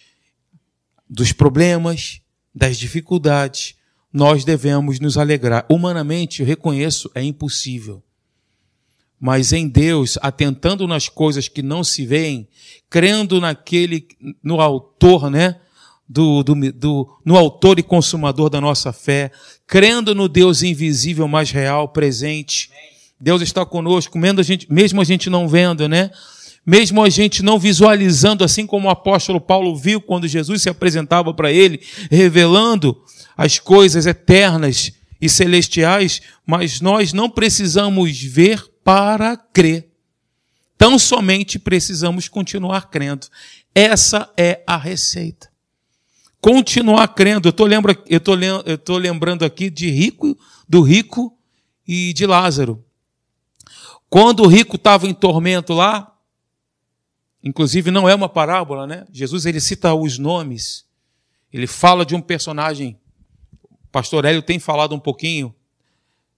dos 1.08 1.32
problemas, 1.32 2.20
das 2.54 2.78
dificuldades, 2.78 3.74
nós 4.12 4.44
devemos 4.44 5.00
nos 5.00 5.18
alegrar. 5.18 5.66
Humanamente, 5.68 6.40
eu 6.40 6.46
reconheço, 6.46 7.10
é 7.14 7.22
impossível. 7.22 8.02
Mas 9.20 9.52
em 9.52 9.68
Deus, 9.68 10.18
atentando 10.20 10.86
nas 10.86 11.08
coisas 11.08 11.48
que 11.48 11.62
não 11.62 11.82
se 11.82 12.04
veem, 12.04 12.48
crendo 12.90 13.40
naquele, 13.40 14.06
no 14.42 14.60
autor, 14.60 15.30
né? 15.30 15.60
do, 16.08 16.42
do, 16.42 16.54
do, 16.72 17.18
no 17.24 17.36
autor 17.36 17.78
e 17.78 17.82
consumador 17.82 18.50
da 18.50 18.60
nossa 18.60 18.92
fé, 18.92 19.30
crendo 19.66 20.14
no 20.14 20.28
Deus 20.28 20.62
invisível, 20.62 21.26
mais 21.26 21.50
real, 21.50 21.88
presente. 21.88 22.70
Deus 23.18 23.40
está 23.42 23.64
conosco, 23.64 24.18
mesmo 24.18 24.40
a 24.40 24.42
gente, 24.42 24.70
mesmo 24.70 25.00
a 25.00 25.04
gente 25.04 25.30
não 25.30 25.48
vendo, 25.48 25.88
né? 25.88 26.10
Mesmo 26.66 27.02
a 27.02 27.10
gente 27.10 27.42
não 27.42 27.58
visualizando, 27.58 28.42
assim 28.42 28.66
como 28.66 28.88
o 28.88 28.90
apóstolo 28.90 29.40
Paulo 29.40 29.76
viu 29.76 30.00
quando 30.00 30.26
Jesus 30.26 30.62
se 30.62 30.68
apresentava 30.68 31.32
para 31.32 31.52
ele, 31.52 31.80
revelando 32.10 32.96
as 33.36 33.58
coisas 33.58 34.06
eternas 34.06 34.92
e 35.20 35.28
celestiais, 35.28 36.22
mas 36.46 36.80
nós 36.80 37.12
não 37.12 37.28
precisamos 37.28 38.18
ver 38.18 38.62
para 38.84 39.36
crer. 39.36 39.90
Tão 40.78 40.98
somente 40.98 41.58
precisamos 41.58 42.28
continuar 42.28 42.90
crendo. 42.90 43.26
Essa 43.74 44.30
é 44.36 44.62
a 44.66 44.76
receita 44.76 45.54
continuar 46.44 47.08
crendo. 47.08 47.48
Eu 47.48 47.50
estou 47.50 47.64
lembra, 47.64 47.98
eu 48.06 48.20
tô, 48.20 48.34
eu 48.66 48.76
tô 48.76 48.98
lembrando 48.98 49.46
aqui 49.46 49.70
de 49.70 49.88
rico, 49.88 50.38
do 50.68 50.82
rico 50.82 51.34
e 51.88 52.12
de 52.12 52.26
Lázaro. 52.26 52.84
Quando 54.10 54.40
o 54.40 54.46
rico 54.46 54.76
estava 54.76 55.06
em 55.06 55.14
tormento 55.14 55.72
lá, 55.72 56.14
inclusive 57.42 57.90
não 57.90 58.06
é 58.06 58.14
uma 58.14 58.28
parábola, 58.28 58.86
né? 58.86 59.06
Jesus 59.10 59.46
ele 59.46 59.58
cita 59.58 59.94
os 59.94 60.18
nomes. 60.18 60.84
Ele 61.50 61.66
fala 61.66 62.04
de 62.04 62.14
um 62.14 62.20
personagem. 62.20 63.00
O 63.62 63.88
pastor 63.90 64.26
Hélio 64.26 64.42
tem 64.42 64.58
falado 64.58 64.94
um 64.94 65.00
pouquinho, 65.00 65.54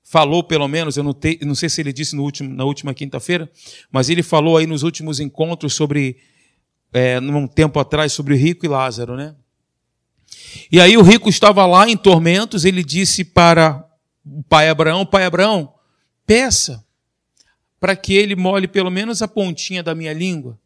falou 0.08 0.44
pelo 0.44 0.68
menos, 0.68 0.96
eu 0.96 1.02
não, 1.02 1.12
te, 1.12 1.36
não 1.42 1.56
sei 1.56 1.68
se 1.68 1.80
ele 1.80 1.92
disse 1.92 2.16
último, 2.16 2.54
na 2.54 2.64
última 2.64 2.94
quinta-feira, 2.94 3.50
mas 3.90 4.08
ele 4.08 4.22
falou 4.22 4.56
aí 4.56 4.64
nos 4.64 4.84
últimos 4.84 5.18
encontros 5.18 5.74
sobre, 5.74 6.18
é, 6.92 7.18
num 7.18 7.48
tempo 7.48 7.80
atrás, 7.80 8.12
sobre 8.12 8.32
o 8.32 8.36
rico 8.36 8.64
e 8.64 8.68
Lázaro, 8.68 9.16
né? 9.16 9.34
E 10.70 10.80
aí 10.80 10.96
o 10.96 11.02
rico 11.02 11.28
estava 11.28 11.66
lá 11.66 11.88
em 11.88 11.96
tormentos, 11.96 12.64
ele 12.64 12.84
disse 12.84 13.24
para 13.24 13.84
o 14.24 14.44
pai 14.44 14.68
Abraão: 14.68 15.04
Pai 15.04 15.24
Abraão, 15.24 15.74
peça 16.24 16.84
para 17.80 17.96
que 17.96 18.14
ele 18.14 18.36
molhe 18.36 18.68
pelo 18.68 18.90
menos 18.90 19.22
a 19.22 19.28
pontinha 19.28 19.82
da 19.82 19.94
minha 19.94 20.12
língua. 20.12 20.58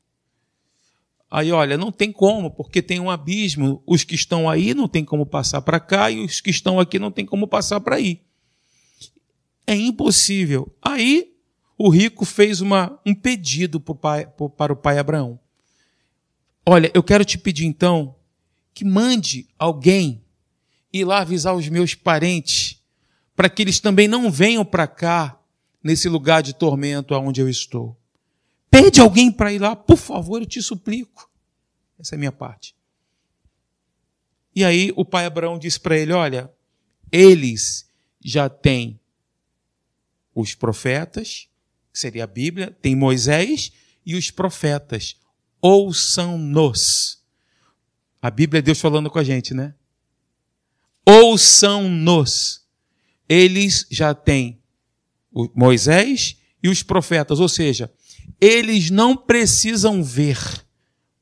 Aí, 1.31 1.50
olha, 1.50 1.79
não 1.79 1.92
tem 1.92 2.12
como, 2.12 2.50
porque 2.50 2.83
tem 2.83 3.00
um 3.00 3.11
abismo. 3.11 3.83
Os 3.87 4.05
que 4.05 4.14
estão 4.14 4.48
aí 4.48 4.74
não 4.74 4.88
tem 4.88 5.05
como 5.05 5.24
passar 5.24 5.62
para 5.62 5.79
cá 5.81 6.11
e 6.11 6.20
os 6.20 6.40
que 6.40 6.50
estão 6.50 6.79
aqui 6.81 6.98
não 6.98 7.11
tem 7.11 7.24
como 7.24 7.46
passar 7.46 7.81
para 7.81 7.96
aí. 7.96 8.20
É 9.71 9.77
impossível. 9.77 10.77
Aí 10.83 11.33
o 11.79 11.89
rico 11.89 12.25
fez 12.25 12.61
uma, 12.61 12.99
um 13.07 13.15
pedido 13.15 13.79
para 13.79 14.73
o 14.73 14.77
pai 14.77 14.99
Abraão. 14.99 15.39
Olha, 16.67 16.91
eu 16.93 17.05
quero 17.05 17.25
te 17.25 17.39
pedir 17.39 17.67
então 17.67 18.17
que 18.75 18.85
mande 18.85 19.49
alguém 19.57 20.25
ir 20.93 21.05
lá 21.05 21.21
avisar 21.21 21.55
os 21.55 21.69
meus 21.69 21.95
parentes, 21.95 22.83
para 23.37 23.49
que 23.49 23.63
eles 23.63 23.79
também 23.79 24.09
não 24.09 24.29
venham 24.29 24.65
para 24.65 24.89
cá, 24.89 25.41
nesse 25.85 26.09
lugar 26.09 26.43
de 26.43 26.53
tormento 26.53 27.15
aonde 27.15 27.41
eu 27.41 27.49
estou. 27.49 27.97
Pede 28.69 29.01
alguém 29.01 29.31
para 29.31 29.53
ir 29.53 29.61
lá, 29.61 29.77
por 29.77 29.97
favor, 29.97 30.43
eu 30.43 30.47
te 30.47 30.61
suplico. 30.61 31.31
Essa 31.97 32.17
é 32.17 32.17
a 32.17 32.19
minha 32.19 32.33
parte. 32.33 32.75
E 34.53 34.65
aí 34.65 34.93
o 34.97 35.05
pai 35.05 35.27
Abraão 35.27 35.61
disse 35.61 35.79
para 35.79 35.97
ele: 35.97 36.13
Olha, 36.13 36.51
eles 37.13 37.89
já 38.21 38.49
têm 38.49 39.00
os 40.35 40.55
profetas, 40.55 41.49
que 41.93 41.99
seria 41.99 42.25
a 42.25 42.27
Bíblia, 42.27 42.77
tem 42.81 42.95
Moisés 42.95 43.73
e 44.05 44.14
os 44.14 44.31
profetas. 44.31 45.16
Ouçam-nos. 45.61 47.23
A 48.23 48.31
Bíblia 48.31 48.59
é 48.59 48.62
Deus 48.62 48.81
falando 48.81 49.11
com 49.11 49.19
a 49.19 49.25
gente, 49.25 49.55
né? 49.55 49.75
Ouçam-nos. 51.07 52.66
Eles 53.29 53.87
já 53.90 54.14
têm 54.14 54.61
Moisés 55.55 56.37
e 56.62 56.69
os 56.69 56.83
profetas, 56.83 57.40
ou 57.40 57.49
seja, 57.49 57.90
eles 58.40 58.90
não 58.90 59.16
precisam 59.16 60.03
ver 60.03 60.38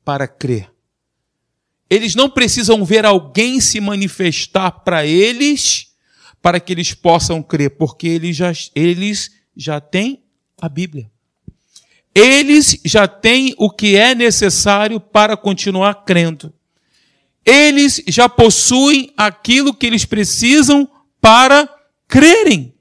para 0.05 0.27
crer. 0.27 0.73
Eles 1.91 2.15
não 2.15 2.29
precisam 2.29 2.85
ver 2.85 3.05
alguém 3.05 3.61
se 3.61 3.81
manifestar 3.81 4.71
para 4.71 5.07
eles 5.07 5.88
para 6.41 6.61
que 6.61 6.73
eles 6.73 6.95
possam 6.95 7.43
crer, 7.43 7.71
porque 7.71 8.07
eles 8.07 8.37
já, 8.37 8.53
eles 8.75 9.31
já 9.57 9.81
têm 9.81 10.23
a 10.61 10.69
Bíblia. 10.69 11.11
Eles 12.15 12.81
já 12.85 13.07
têm 13.07 13.55
o 13.59 13.71
que 13.71 13.97
é 13.97 14.15
necessário 14.15 14.99
para 14.99 15.37
continuar 15.37 16.05
crendo 16.05 16.53
eles 17.51 18.03
já 18.07 18.29
possuem 18.29 19.11
aquilo 19.17 19.73
que 19.73 19.87
eles 19.87 20.05
precisam 20.05 20.87
para 21.19 21.67
crerem. 22.07 22.75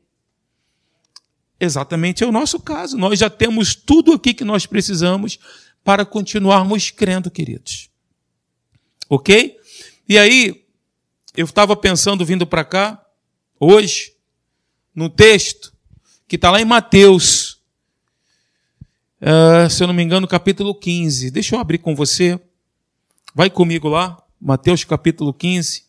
Exatamente 1.58 2.22
é 2.22 2.28
o 2.28 2.34
nosso 2.34 2.60
caso. 2.60 2.98
Nós 2.98 3.17
já 3.17 3.30
temos 3.30 3.74
tudo 3.74 4.12
aqui 4.12 4.34
que 4.34 4.43
nós 4.43 4.65
precisamos 4.65 5.39
para 5.86 6.06
continuarmos 6.06 6.91
crendo, 6.91 7.32
queridos. 7.32 7.89
Ok? 9.10 9.58
E 10.08 10.17
aí, 10.17 10.65
eu 11.34 11.46
estava 11.46 11.74
pensando 11.74 12.26
vindo 12.26 12.46
para 12.46 12.65
cá, 12.65 13.02
hoje, 13.60 14.15
no 14.93 15.10
texto 15.10 15.74
que 16.28 16.36
está 16.36 16.52
lá 16.52 16.60
em 16.60 16.65
Mateus, 16.65 17.62
uh, 19.22 19.70
se 19.70 19.84
eu 19.84 19.88
não 19.88 19.93
me 19.93 20.04
engano, 20.04 20.28
capítulo 20.28 20.76
15. 20.76 21.32
Deixa 21.32 21.56
eu 21.56 21.60
abrir 21.60 21.78
com 21.78 21.96
você. 21.96 22.39
Vai 23.34 23.50
comigo 23.50 23.88
lá. 23.88 24.22
Mateus 24.39 24.84
capítulo 24.84 25.34
15. 25.34 25.86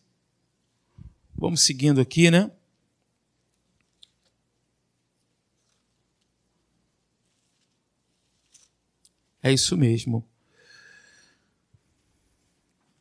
Vamos 1.35 1.61
seguindo 1.61 2.01
aqui, 2.01 2.29
né? 2.29 2.51
É 9.41 9.51
isso 9.51 9.77
mesmo. 9.77 10.27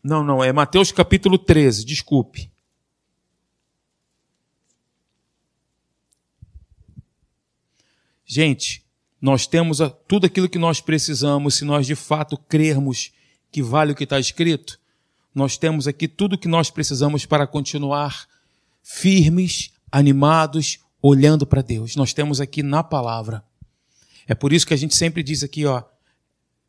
Não, 0.03 0.23
não, 0.23 0.43
é 0.43 0.53
Mateus 0.53 0.93
capítulo 0.93 1.37
13, 1.37 1.85
desculpe. 1.85 2.51
Gente, 8.31 8.85
nós 9.19 9.47
temos 9.47 9.79
tudo 10.07 10.27
aquilo 10.27 10.51
que 10.51 10.59
nós 10.59 10.83
precisamos 10.83 11.55
se 11.55 11.65
nós 11.65 11.87
de 11.87 11.95
fato 11.95 12.37
crermos 12.37 13.11
que 13.51 13.63
vale 13.63 13.93
o 13.93 13.95
que 13.95 14.05
está 14.05 14.21
escrito. 14.21 14.79
Nós 15.35 15.57
temos 15.57 15.89
aqui 15.89 16.07
tudo 16.07 16.35
o 16.35 16.39
que 16.39 16.47
nós 16.47 16.69
precisamos 16.69 17.25
para 17.25 17.47
continuar 17.47 18.29
firmes, 18.83 19.71
animados, 19.91 20.79
olhando 21.01 21.47
para 21.47 21.63
Deus. 21.63 21.97
Nós 21.97 22.13
temos 22.13 22.39
aqui 22.39 22.63
na 22.63 22.83
palavra. 22.83 23.43
É 24.27 24.35
por 24.35 24.53
isso 24.53 24.67
que 24.67 24.75
a 24.75 24.77
gente 24.77 24.95
sempre 24.95 25.23
diz 25.23 25.43
aqui, 25.43 25.65
ó, 25.65 25.83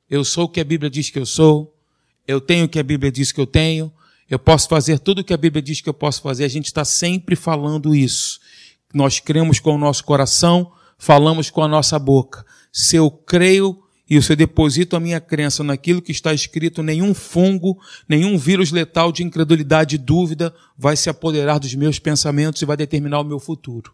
eu 0.10 0.24
sou 0.24 0.45
o 0.45 0.50
que 0.50 0.62
a 0.62 0.63
Bíblia 0.63 0.89
diz 0.89 1.10
que 1.10 1.19
eu 1.19 1.26
sou, 1.26 1.78
eu 2.26 2.39
tenho 2.39 2.65
o 2.65 2.69
que 2.69 2.80
a 2.80 2.84
Bíblia 2.84 3.12
diz 3.12 3.34
que 3.34 3.41
eu 3.41 3.45
tenho, 3.45 3.91
eu 4.30 4.39
posso 4.39 4.69
fazer 4.69 4.98
tudo 4.98 5.19
o 5.19 5.24
que 5.26 5.34
a 5.34 5.38
Bíblia 5.38 5.62
diz 5.62 5.82
que 5.82 5.89
eu 5.89 5.93
posso 5.93 6.22
fazer. 6.22 6.45
A 6.45 6.50
gente 6.50 6.67
está 6.67 6.86
sempre 6.86 7.36
falando 7.36 7.93
isso. 7.93 8.39
Nós 8.93 9.19
cremos 9.19 9.60
com 9.60 9.76
o 9.76 9.78
nosso 9.78 10.06
coração, 10.06 10.72
falamos 10.99 11.49
com 11.49 11.63
a 11.63 11.67
nossa 11.67 11.97
boca. 11.97 12.45
Se 12.71 12.97
eu 12.97 13.09
creio 13.09 13.81
e 14.07 14.21
se 14.21 14.33
eu 14.33 14.35
deposito 14.35 14.95
a 14.95 14.99
minha 14.99 15.21
crença 15.21 15.63
naquilo 15.63 16.01
que 16.01 16.12
está 16.12 16.33
escrito, 16.33 16.83
nenhum 16.83 17.13
fungo, 17.13 17.79
nenhum 18.07 18.38
vírus 18.38 18.71
letal 18.71 19.12
de 19.12 19.23
incredulidade 19.23 19.95
e 19.95 19.99
dúvida 19.99 20.53
vai 20.77 20.97
se 20.97 21.09
apoderar 21.09 21.59
dos 21.59 21.73
meus 21.73 21.97
pensamentos 21.97 22.62
e 22.62 22.65
vai 22.65 22.75
determinar 22.75 23.21
o 23.21 23.23
meu 23.23 23.39
futuro. 23.39 23.93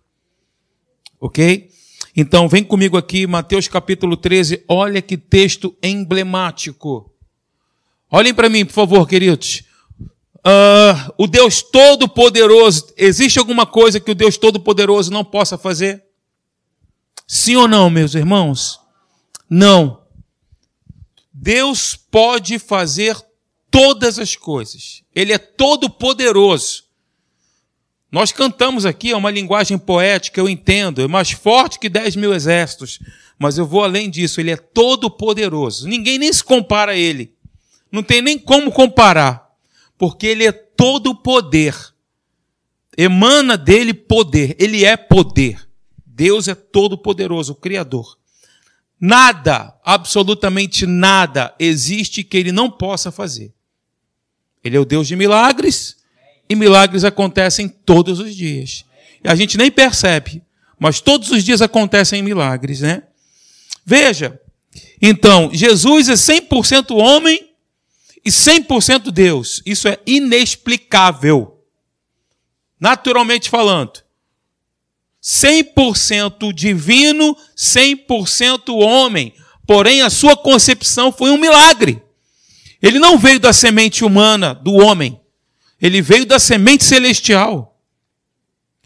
Ok? 1.19 1.69
Então, 2.15 2.47
vem 2.47 2.63
comigo 2.63 2.97
aqui, 2.97 3.27
Mateus 3.27 3.67
capítulo 3.67 4.17
13. 4.17 4.63
Olha 4.67 5.01
que 5.01 5.17
texto 5.17 5.75
emblemático. 5.83 7.11
Olhem 8.09 8.33
para 8.33 8.49
mim, 8.49 8.65
por 8.65 8.73
favor, 8.73 9.07
queridos. 9.07 9.63
Uh, 9.99 11.13
o 11.17 11.27
Deus 11.27 11.61
Todo-Poderoso, 11.61 12.93
existe 12.95 13.37
alguma 13.37 13.65
coisa 13.65 13.99
que 13.99 14.11
o 14.11 14.15
Deus 14.15 14.37
Todo-Poderoso 14.37 15.11
não 15.11 15.25
possa 15.25 15.57
fazer? 15.57 16.05
Sim 17.27 17.55
ou 17.55 17.67
não, 17.67 17.89
meus 17.89 18.15
irmãos? 18.15 18.79
Não. 19.49 20.01
Deus 21.33 21.95
pode 21.95 22.59
fazer 22.59 23.17
todas 23.69 24.19
as 24.19 24.35
coisas. 24.35 25.03
Ele 25.13 25.33
é 25.33 25.37
todo 25.37 25.89
poderoso. 25.89 26.85
Nós 28.11 28.31
cantamos 28.31 28.85
aqui, 28.85 29.11
é 29.11 29.17
uma 29.17 29.31
linguagem 29.31 29.77
poética, 29.77 30.39
eu 30.39 30.47
entendo, 30.47 31.01
é 31.01 31.07
mais 31.07 31.31
forte 31.31 31.77
que 31.77 31.89
10 31.89 32.15
mil 32.15 32.33
exércitos, 32.33 32.99
mas 33.37 33.57
eu 33.57 33.65
vou 33.65 33.83
além 33.83 34.09
disso, 34.09 34.39
ele 34.39 34.51
é 34.51 34.55
todo 34.55 35.11
poderoso. 35.11 35.87
Ninguém 35.87 36.17
nem 36.17 36.31
se 36.31 36.41
compara 36.43 36.93
a 36.93 36.97
ele. 36.97 37.33
Não 37.91 38.01
tem 38.01 38.21
nem 38.21 38.39
como 38.39 38.71
comparar, 38.71 39.49
porque 39.97 40.27
ele 40.27 40.45
é 40.45 40.53
todo 40.53 41.13
poder. 41.13 41.75
Emana 42.97 43.57
dele 43.57 43.93
poder, 43.93 44.55
ele 44.57 44.85
é 44.85 44.95
poder. 44.95 45.67
Deus 46.15 46.47
é 46.47 46.55
todo 46.55 46.97
poderoso, 46.97 47.51
o 47.51 47.55
Criador. 47.55 48.17
Nada, 48.97 49.77
absolutamente 49.83 50.85
nada 50.85 51.53
existe 51.59 52.23
que 52.23 52.37
ele 52.37 52.53
não 52.53 52.71
possa 52.71 53.11
fazer. 53.11 53.53
Ele 54.63 54.77
é 54.77 54.79
o 54.79 54.85
Deus 54.85 55.09
de 55.09 55.15
milagres 55.17 55.97
e 56.49 56.55
milagres 56.55 57.03
acontecem 57.03 57.67
todos 57.67 58.19
os 58.19 58.33
dias. 58.33 58.85
E 59.21 59.27
a 59.27 59.35
gente 59.35 59.57
nem 59.57 59.69
percebe, 59.69 60.41
mas 60.79 61.01
todos 61.01 61.31
os 61.31 61.43
dias 61.43 61.61
acontecem 61.61 62.23
milagres, 62.23 62.79
né? 62.79 63.03
Veja, 63.85 64.39
então, 65.01 65.49
Jesus 65.53 66.07
é 66.07 66.13
100% 66.13 66.95
homem 66.95 67.49
e 68.23 68.29
100% 68.29 69.11
Deus. 69.11 69.61
Isso 69.65 69.89
é 69.89 69.99
inexplicável. 70.05 71.61
Naturalmente 72.79 73.49
falando. 73.49 74.04
100% 75.25 76.53
divino, 76.53 77.35
100% 77.57 78.69
homem. 78.77 79.33
Porém, 79.65 80.03
a 80.03 80.09
sua 80.11 80.37
concepção 80.37 81.11
foi 81.11 81.31
um 81.31 81.37
milagre. 81.37 81.99
Ele 82.79 82.99
não 82.99 83.17
veio 83.17 83.39
da 83.39 83.51
semente 83.51 84.05
humana, 84.05 84.53
do 84.53 84.73
homem. 84.73 85.19
Ele 85.81 85.99
veio 85.99 86.27
da 86.27 86.37
semente 86.37 86.83
celestial. 86.83 87.75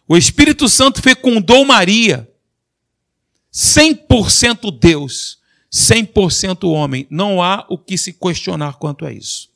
O 0.07 0.15
Espírito 0.15 0.69
Santo 0.69 1.01
fecundou 1.01 1.65
Maria. 1.65 2.25
100% 3.53 4.79
Deus, 4.79 5.39
100% 5.69 6.69
homem. 6.71 7.05
Não 7.09 7.43
há 7.43 7.65
o 7.67 7.77
que 7.77 7.97
se 7.97 8.13
questionar 8.13 8.75
quanto 8.75 9.05
a 9.05 9.11
isso. 9.11 9.49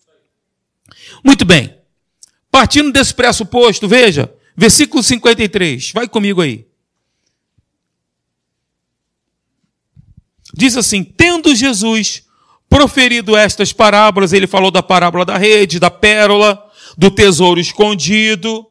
Muito 1.24 1.46
bem. 1.46 1.78
Partindo 2.52 2.91
desse 2.91 3.13
pressuposto, 3.13 3.88
veja, 3.88 4.30
versículo 4.58 5.02
53. 5.02 5.91
Vai 5.93 6.10
comigo 6.10 6.41
aí. 6.41 6.73
Diz 10.54 10.78
assim: 10.78 11.04
Tendo 11.04 11.56
Jesus 11.56 12.24
proferido 12.70 13.36
estas 13.36 13.74
parábolas, 13.74 14.34
ele 14.34 14.46
falou 14.46 14.70
da 14.70 14.84
parábola 14.84 15.26
da 15.26 15.38
rede, 15.38 15.80
da 15.80 15.89
pérola, 15.89 16.63
do 16.96 17.10
tesouro 17.10 17.60
escondido. 17.60 18.70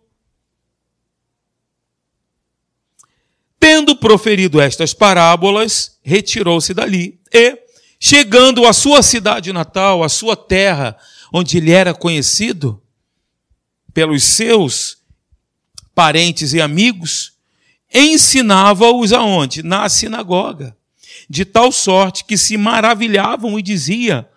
Tendo 3.59 3.97
proferido 3.97 4.61
estas 4.61 4.93
parábolas, 4.95 5.99
retirou-se 6.03 6.73
dali 6.75 7.21
e, 7.33 7.59
chegando 7.99 8.67
à 8.67 8.73
sua 8.73 9.03
cidade 9.03 9.53
natal, 9.53 10.03
à 10.03 10.09
sua 10.09 10.37
terra, 10.37 10.97
onde 11.33 11.59
ele 11.59 11.71
era 11.71 11.95
conhecido 11.95 12.83
pelos 13.95 14.25
seus 14.25 14.99
parentes 15.95 16.53
e 16.55 16.61
amigos, 16.61 17.35
ensinava-os 17.93 19.13
aonde? 19.13 19.63
Na 19.63 19.89
sinagoga 19.89 20.77
de 21.33 21.47
tal 21.47 21.73
sorte 21.73 22.27
que 22.27 22.37
se 22.37 22.59
maravilhavam 22.59 23.59
e 23.59 23.63
dizia: 23.63 24.29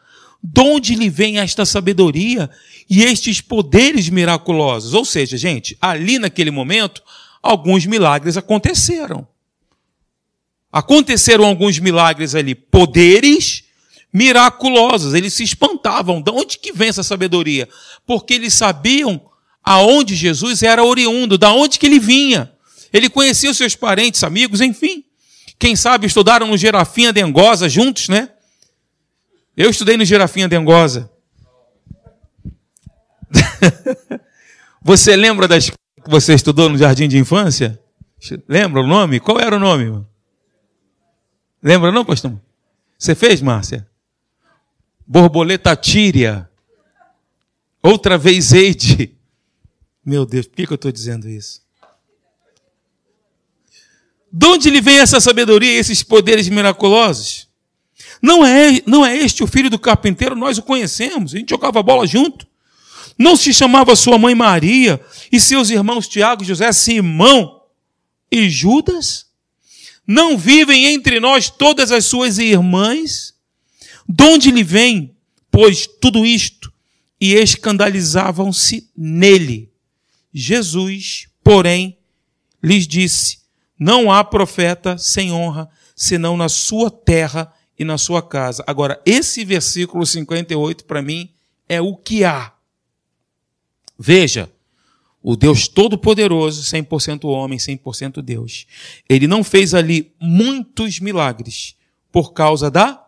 de 0.42 0.62
onde 0.62 0.96
lhe 0.96 1.10
vem 1.10 1.40
esta 1.40 1.66
sabedoria 1.66 2.50
e 2.90 3.04
estes 3.04 3.42
poderes 3.42 4.08
miraculosos? 4.08 4.94
Ou 4.94 5.04
seja, 5.04 5.36
gente, 5.36 5.78
ali 5.82 6.18
naquele 6.18 6.52
momento, 6.52 7.04
alguns 7.44 7.86
milagres 7.86 8.38
aconteceram. 8.38 9.28
Aconteceram 10.72 11.44
alguns 11.44 11.80
milagres 11.80 12.34
ali, 12.34 12.56
poderes 12.56 13.66
miraculosos. 14.14 15.14
Eles 15.14 15.34
se 15.34 15.44
espantavam. 15.44 16.22
De 16.22 16.32
onde 16.32 16.58
que 16.58 16.72
vem 16.72 16.88
essa 16.88 17.04
sabedoria? 17.04 17.68
Porque 18.06 18.36
eles 18.36 18.54
sabiam 18.54 19.22
aonde 19.62 20.16
Jesus 20.16 20.64
era 20.64 20.82
oriundo, 20.82 21.38
da 21.38 21.52
onde 21.52 21.78
que 21.78 21.88
ele 21.88 22.00
vinha. 22.00 22.54
Ele 22.94 23.10
conhecia 23.10 23.52
os 23.52 23.58
seus 23.58 23.76
parentes, 23.76 24.24
amigos, 24.24 24.62
enfim. 24.62 25.04
Quem 25.58 25.76
sabe 25.76 26.06
estudaram 26.06 26.48
no 26.48 26.58
Gerafinha 26.58 27.14
Dengosa 27.14 27.70
juntos, 27.70 28.10
né? 28.10 28.30
Eu 29.56 29.70
estudei 29.70 29.96
no 29.96 30.04
Gerafinha 30.04 30.48
Dengosa. 30.48 31.10
você 34.82 35.16
lembra 35.16 35.48
das 35.48 35.70
que 35.70 35.78
você 36.06 36.34
estudou 36.34 36.70
no 36.70 36.78
jardim 36.78 37.08
de 37.08 37.18
infância? 37.18 37.80
Lembra 38.48 38.82
o 38.82 38.88
nome? 38.88 39.20
Qual 39.20 39.40
era 39.40 39.56
o 39.56 39.60
nome? 39.60 40.06
Lembra 41.62 41.92
não, 41.92 42.06
pastor? 42.06 42.40
Você 42.98 43.16
fez, 43.16 43.42
Márcia? 43.42 43.88
Borboleta 45.08 45.76
tíria. 45.76 46.50
Outra 47.82 48.18
vez 48.18 48.52
Eide. 48.52 49.16
Meu 50.04 50.26
Deus, 50.26 50.48
por 50.48 50.56
que, 50.56 50.68
que 50.68 50.74
eu 50.74 50.76
estou 50.76 50.92
dizendo 50.92 51.28
isso? 51.30 51.65
De 54.38 54.46
onde 54.48 54.70
lhe 54.70 54.82
vem 54.82 54.98
essa 54.98 55.22
sabedoria 55.22 55.72
e 55.72 55.78
esses 55.78 56.04
poderes 56.04 56.50
miraculosos? 56.50 57.48
Não 58.22 58.46
é, 58.46 58.82
não 58.86 59.06
é 59.06 59.16
este 59.16 59.42
o 59.42 59.48
filho 59.48 59.70
do 59.70 59.80
carpinteiro, 59.80 60.36
nós 60.36 60.58
o 60.58 60.62
conhecemos, 60.62 61.34
a 61.34 61.38
gente 61.38 61.52
jogava 61.52 61.82
bola 61.82 62.06
junto. 62.06 62.46
Não 63.18 63.38
se 63.38 63.54
chamava 63.54 63.96
sua 63.96 64.18
mãe 64.18 64.36
Maria 64.36 65.00
e 65.32 65.40
seus 65.40 65.70
irmãos 65.70 66.06
Tiago, 66.10 66.44
José, 66.44 66.70
Simão 66.74 67.62
e 68.30 68.50
Judas? 68.50 69.26
Não 70.06 70.38
vivem 70.38 70.88
entre 70.88 71.18
nós 71.22 71.50
todas 71.50 71.90
as 71.90 72.04
suas 72.04 72.38
irmãs? 72.38 73.34
De 74.06 74.22
onde 74.22 74.52
lhe 74.52 74.64
vem, 74.64 75.16
pois, 75.50 75.88
tudo 75.88 76.26
isto? 76.26 76.74
E 77.22 77.36
escandalizavam-se 77.36 78.90
nele. 78.98 79.72
Jesus, 80.34 81.30
porém, 81.42 81.98
lhes 82.62 82.86
disse: 82.86 83.45
não 83.78 84.12
há 84.12 84.24
profeta 84.24 84.98
sem 84.98 85.32
honra, 85.32 85.70
senão 85.96 86.36
na 86.38 86.50
sua 86.50 86.90
terra 86.90 87.54
e 87.78 87.84
na 87.84 87.98
sua 87.98 88.22
casa. 88.22 88.64
Agora, 88.66 89.02
esse 89.06 89.44
versículo 89.44 90.06
58 90.06 90.86
para 90.86 91.02
mim 91.02 91.30
é 91.68 91.82
o 91.82 91.96
que 91.96 92.24
há. 92.24 92.54
Veja, 93.98 94.50
O 95.28 95.36
Deus 95.36 95.68
Todo-Poderoso, 95.68 96.62
100% 96.62 97.24
homem, 97.28 97.58
100% 97.58 98.22
Deus. 98.22 98.68
Ele 99.10 99.26
não 99.26 99.44
fez 99.44 99.74
ali 99.74 100.14
muitos 100.20 101.00
milagres 101.00 101.76
por 102.12 102.32
causa 102.32 102.70
da 102.70 103.04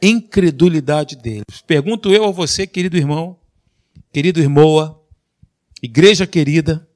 incredulidade 0.00 1.16
deles. 1.16 1.62
Pergunto 1.66 2.12
eu 2.12 2.24
a 2.24 2.30
você, 2.30 2.64
querido 2.64 2.96
irmão, 2.96 3.36
querido 4.12 4.38
irmã, 4.38 4.94
igreja 5.82 6.28
querida, 6.28 6.88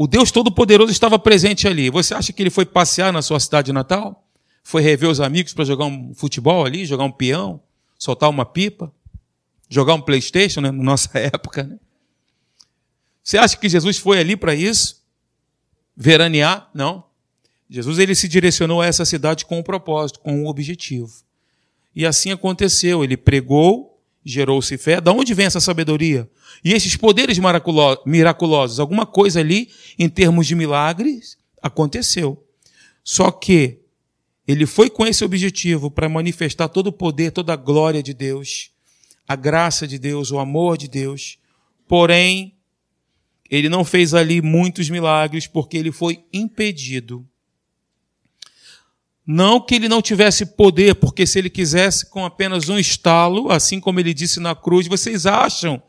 o 0.00 0.06
Deus 0.06 0.30
Todo-Poderoso 0.30 0.90
estava 0.90 1.18
presente 1.18 1.68
ali. 1.68 1.90
Você 1.90 2.14
acha 2.14 2.32
que 2.32 2.42
ele 2.42 2.48
foi 2.48 2.64
passear 2.64 3.12
na 3.12 3.20
sua 3.20 3.38
cidade 3.38 3.70
natal? 3.70 4.26
Foi 4.62 4.80
rever 4.80 5.10
os 5.10 5.20
amigos 5.20 5.52
para 5.52 5.62
jogar 5.62 5.84
um 5.84 6.14
futebol 6.14 6.64
ali, 6.64 6.86
jogar 6.86 7.04
um 7.04 7.12
peão, 7.12 7.60
soltar 7.98 8.30
uma 8.30 8.46
pipa, 8.46 8.90
jogar 9.68 9.92
um 9.92 10.00
Playstation, 10.00 10.62
né, 10.62 10.70
na 10.70 10.82
nossa 10.82 11.10
época, 11.20 11.64
né? 11.64 11.78
Você 13.22 13.36
acha 13.36 13.58
que 13.58 13.68
Jesus 13.68 13.98
foi 13.98 14.18
ali 14.18 14.38
para 14.38 14.54
isso? 14.54 15.04
Veranear? 15.94 16.70
Não. 16.72 17.04
Jesus 17.68 17.98
ele 17.98 18.14
se 18.14 18.26
direcionou 18.26 18.80
a 18.80 18.86
essa 18.86 19.04
cidade 19.04 19.44
com 19.44 19.58
um 19.58 19.62
propósito, 19.62 20.20
com 20.20 20.32
um 20.32 20.46
objetivo. 20.46 21.12
E 21.94 22.06
assim 22.06 22.32
aconteceu. 22.32 23.04
Ele 23.04 23.18
pregou, 23.18 23.89
gerou-se 24.24 24.76
fé. 24.76 25.00
Da 25.00 25.12
onde 25.12 25.34
vem 25.34 25.46
essa 25.46 25.60
sabedoria? 25.60 26.28
E 26.64 26.72
esses 26.72 26.96
poderes 26.96 27.38
miraculosos, 28.06 28.80
alguma 28.80 29.06
coisa 29.06 29.40
ali, 29.40 29.70
em 29.98 30.08
termos 30.08 30.46
de 30.46 30.54
milagres, 30.54 31.38
aconteceu. 31.62 32.44
Só 33.02 33.30
que 33.30 33.80
ele 34.46 34.66
foi 34.66 34.90
com 34.90 35.06
esse 35.06 35.24
objetivo 35.24 35.90
para 35.90 36.08
manifestar 36.08 36.68
todo 36.68 36.88
o 36.88 36.92
poder, 36.92 37.30
toda 37.30 37.52
a 37.52 37.56
glória 37.56 38.02
de 38.02 38.12
Deus, 38.12 38.70
a 39.26 39.36
graça 39.36 39.86
de 39.86 39.98
Deus, 39.98 40.30
o 40.30 40.38
amor 40.38 40.76
de 40.76 40.88
Deus. 40.88 41.38
Porém, 41.86 42.56
ele 43.48 43.68
não 43.68 43.84
fez 43.84 44.12
ali 44.12 44.42
muitos 44.42 44.90
milagres 44.90 45.46
porque 45.46 45.76
ele 45.76 45.92
foi 45.92 46.24
impedido. 46.32 47.26
Não 49.32 49.60
que 49.60 49.76
ele 49.76 49.88
não 49.88 50.02
tivesse 50.02 50.44
poder, 50.44 50.96
porque 50.96 51.24
se 51.24 51.38
ele 51.38 51.48
quisesse 51.48 52.04
com 52.06 52.24
apenas 52.24 52.68
um 52.68 52.76
estalo, 52.76 53.48
assim 53.48 53.78
como 53.78 54.00
ele 54.00 54.12
disse 54.12 54.40
na 54.40 54.56
cruz, 54.56 54.88
vocês 54.88 55.24
acham 55.24 55.80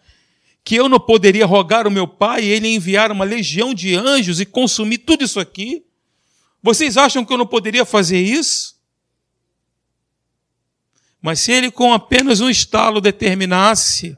que 0.63 0.75
eu 0.75 0.87
não 0.87 0.99
poderia 0.99 1.47
rogar 1.47 1.85
ao 1.85 1.91
meu 1.91 2.07
pai 2.07 2.43
e 2.43 2.49
ele 2.49 2.67
enviar 2.67 3.11
uma 3.11 3.25
legião 3.25 3.73
de 3.73 3.95
anjos 3.95 4.39
e 4.39 4.45
consumir 4.45 4.99
tudo 4.99 5.23
isso 5.23 5.39
aqui? 5.39 5.83
Vocês 6.61 6.97
acham 6.97 7.25
que 7.25 7.33
eu 7.33 7.37
não 7.39 7.47
poderia 7.47 7.83
fazer 7.83 8.21
isso? 8.21 8.79
Mas 11.19 11.39
se 11.39 11.51
ele 11.51 11.71
com 11.71 11.91
apenas 11.91 12.41
um 12.41 12.49
estalo 12.49 13.01
determinasse, 13.01 14.15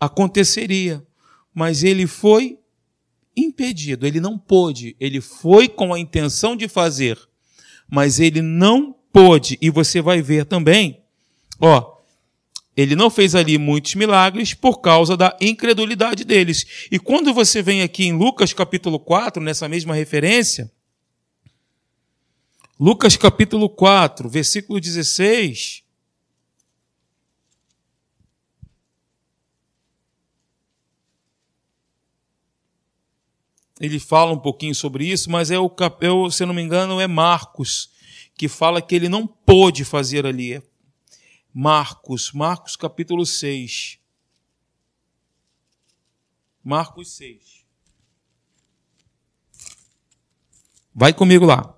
aconteceria. 0.00 1.06
Mas 1.52 1.84
ele 1.84 2.06
foi 2.06 2.58
impedido, 3.36 4.06
ele 4.06 4.18
não 4.18 4.38
pôde. 4.38 4.96
Ele 4.98 5.20
foi 5.20 5.68
com 5.68 5.92
a 5.92 6.00
intenção 6.00 6.56
de 6.56 6.68
fazer, 6.68 7.18
mas 7.88 8.20
ele 8.20 8.42
não 8.42 8.94
pôde. 9.12 9.58
E 9.60 9.70
você 9.70 10.00
vai 10.00 10.20
ver 10.20 10.44
também, 10.44 11.02
ó, 11.60 11.96
ele 12.76 12.94
não 12.94 13.08
fez 13.08 13.34
ali 13.34 13.56
muitos 13.56 13.94
milagres 13.94 14.52
por 14.52 14.80
causa 14.80 15.16
da 15.16 15.34
incredulidade 15.40 16.24
deles. 16.24 16.86
E 16.90 16.98
quando 16.98 17.32
você 17.32 17.62
vem 17.62 17.80
aqui 17.80 18.04
em 18.04 18.12
Lucas 18.12 18.52
capítulo 18.52 19.00
4, 19.00 19.42
nessa 19.42 19.66
mesma 19.66 19.94
referência, 19.94 20.70
Lucas 22.78 23.16
capítulo 23.16 23.70
4, 23.70 24.28
versículo 24.28 24.78
16. 24.78 25.85
Ele 33.80 33.98
fala 33.98 34.32
um 34.32 34.38
pouquinho 34.38 34.74
sobre 34.74 35.06
isso, 35.06 35.30
mas 35.30 35.50
é 35.50 35.58
o, 35.58 35.66
é 35.66 36.30
se 36.30 36.46
não 36.46 36.54
me 36.54 36.62
engano, 36.62 37.00
é 37.00 37.06
Marcos, 37.06 37.90
que 38.34 38.48
fala 38.48 38.80
que 38.80 38.94
ele 38.94 39.08
não 39.08 39.26
pôde 39.26 39.84
fazer 39.84 40.24
ali. 40.24 40.62
Marcos, 41.52 42.32
Marcos 42.32 42.76
capítulo 42.76 43.26
6. 43.26 43.98
Marcos 46.62 47.12
6. 47.12 47.64
Vai 50.94 51.12
comigo 51.12 51.44
lá. 51.44 51.74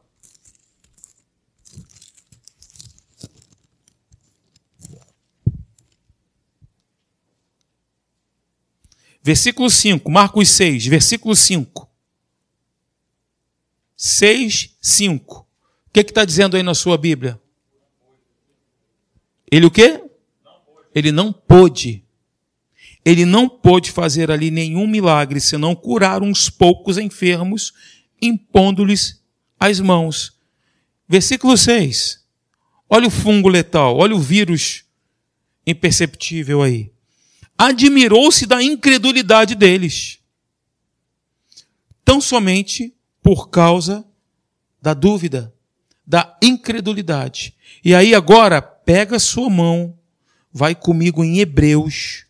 Versículo 9.21 9.69
5, 9.69 10.11
Marcos 10.11 10.49
6, 10.49 10.87
versículo 10.87 11.37
5. 11.37 11.88
6, 14.01 14.77
5. 14.81 15.41
O 15.41 15.47
que 15.93 15.99
está 16.01 16.25
dizendo 16.25 16.57
aí 16.57 16.63
na 16.63 16.73
sua 16.73 16.97
Bíblia? 16.97 17.41
Ele 19.51 19.67
o 19.67 19.71
quê? 19.73 20.01
Ele 20.95 21.11
não 21.11 21.33
pôde. 21.33 22.05
Ele 23.05 23.25
não 23.25 23.49
pôde 23.49 23.91
fazer 23.91 24.31
ali 24.31 24.53
nenhum 24.53 24.87
milagre 24.87 25.41
senão 25.41 25.75
curar 25.75 26.23
uns 26.23 26.49
poucos 26.49 26.97
enfermos, 26.97 27.73
impondo-lhes 28.23 29.21
as 29.59 29.81
mãos. 29.81 30.39
Versículo 31.09 31.57
6. 31.57 32.25
Olha 32.89 33.09
o 33.09 33.11
fungo 33.11 33.49
letal, 33.49 33.97
olha 33.97 34.15
o 34.15 34.21
vírus 34.21 34.85
imperceptível 35.67 36.63
aí. 36.63 36.93
Admirou-se 37.57 38.47
da 38.47 38.63
incredulidade 38.63 39.57
deles. 39.57 40.21
Tão 42.05 42.21
somente 42.21 42.95
por 43.29 43.51
causa 43.51 44.07
da 44.81 44.95
dúvida, 44.95 45.55
da 46.07 46.39
incredulidade. 46.43 47.55
E 47.85 47.95
aí 47.95 48.15
agora 48.15 48.63
pega 48.63 49.19
sua 49.19 49.51
mão, 49.51 49.99
vai 50.51 50.75
comigo 50.75 51.23
em 51.23 51.39
Hebreus, 51.39 52.25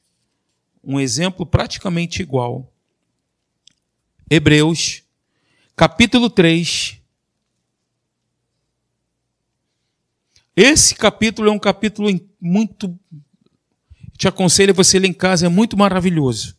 um 0.82 0.98
exemplo 0.98 1.46
praticamente 1.46 2.20
igual. 2.20 2.72
Hebreus, 4.28 5.04
capítulo 5.76 6.28
3. 6.28 7.00
Esse 10.56 10.96
capítulo 10.96 11.48
é 11.48 11.52
um 11.52 11.61
capítulo 11.61 12.08
muito. 12.40 12.98
Te 14.16 14.26
aconselho 14.26 14.74
você 14.74 14.98
ler 14.98 15.06
em 15.06 15.12
casa, 15.12 15.46
é 15.46 15.48
muito 15.48 15.76
maravilhoso. 15.76 16.58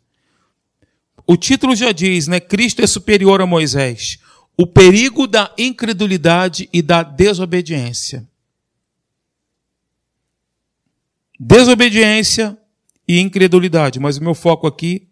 O 1.28 1.36
título 1.36 1.76
já 1.76 1.92
diz, 1.92 2.26
né? 2.26 2.40
Cristo 2.40 2.82
é 2.82 2.88
superior 2.88 3.42
a 3.42 3.46
Moisés. 3.46 4.18
O 4.62 4.68
perigo 4.68 5.26
da 5.26 5.56
incredulidade 5.58 6.68
e 6.74 6.82
da 6.82 7.02
desobediência. 7.02 8.30
Desobediência 11.40 12.60
e 13.08 13.22
incredulidade. 13.22 14.02
Mas 14.02 14.18
o 14.18 14.22
meu 14.22 14.36
foco 14.36 14.68
aqui, 14.68 15.08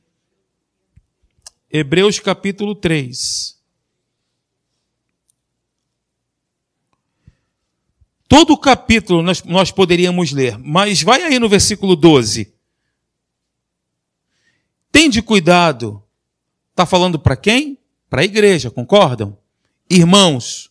Hebreus 1.72 2.20
capítulo 2.20 2.76
3. 2.76 3.58
Todo 8.28 8.52
o 8.52 8.58
capítulo 8.58 9.22
nós, 9.22 9.42
nós 9.44 9.72
poderíamos 9.72 10.34
ler, 10.34 10.58
mas 10.58 11.02
vai 11.02 11.24
aí 11.24 11.40
no 11.40 11.48
versículo 11.48 11.96
12. 11.96 12.54
Tende 14.92 15.22
cuidado. 15.22 16.04
Está 16.72 16.86
falando 16.86 17.18
para 17.18 17.38
quem? 17.38 17.78
Para 18.10 18.22
a 18.22 18.26
igreja, 18.26 18.72
concordam? 18.72 19.38
Irmãos, 19.90 20.70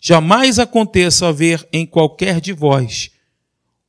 jamais 0.00 0.58
aconteça 0.58 1.28
haver 1.28 1.66
em 1.72 1.86
qualquer 1.86 2.40
de 2.40 2.52
vós 2.52 3.10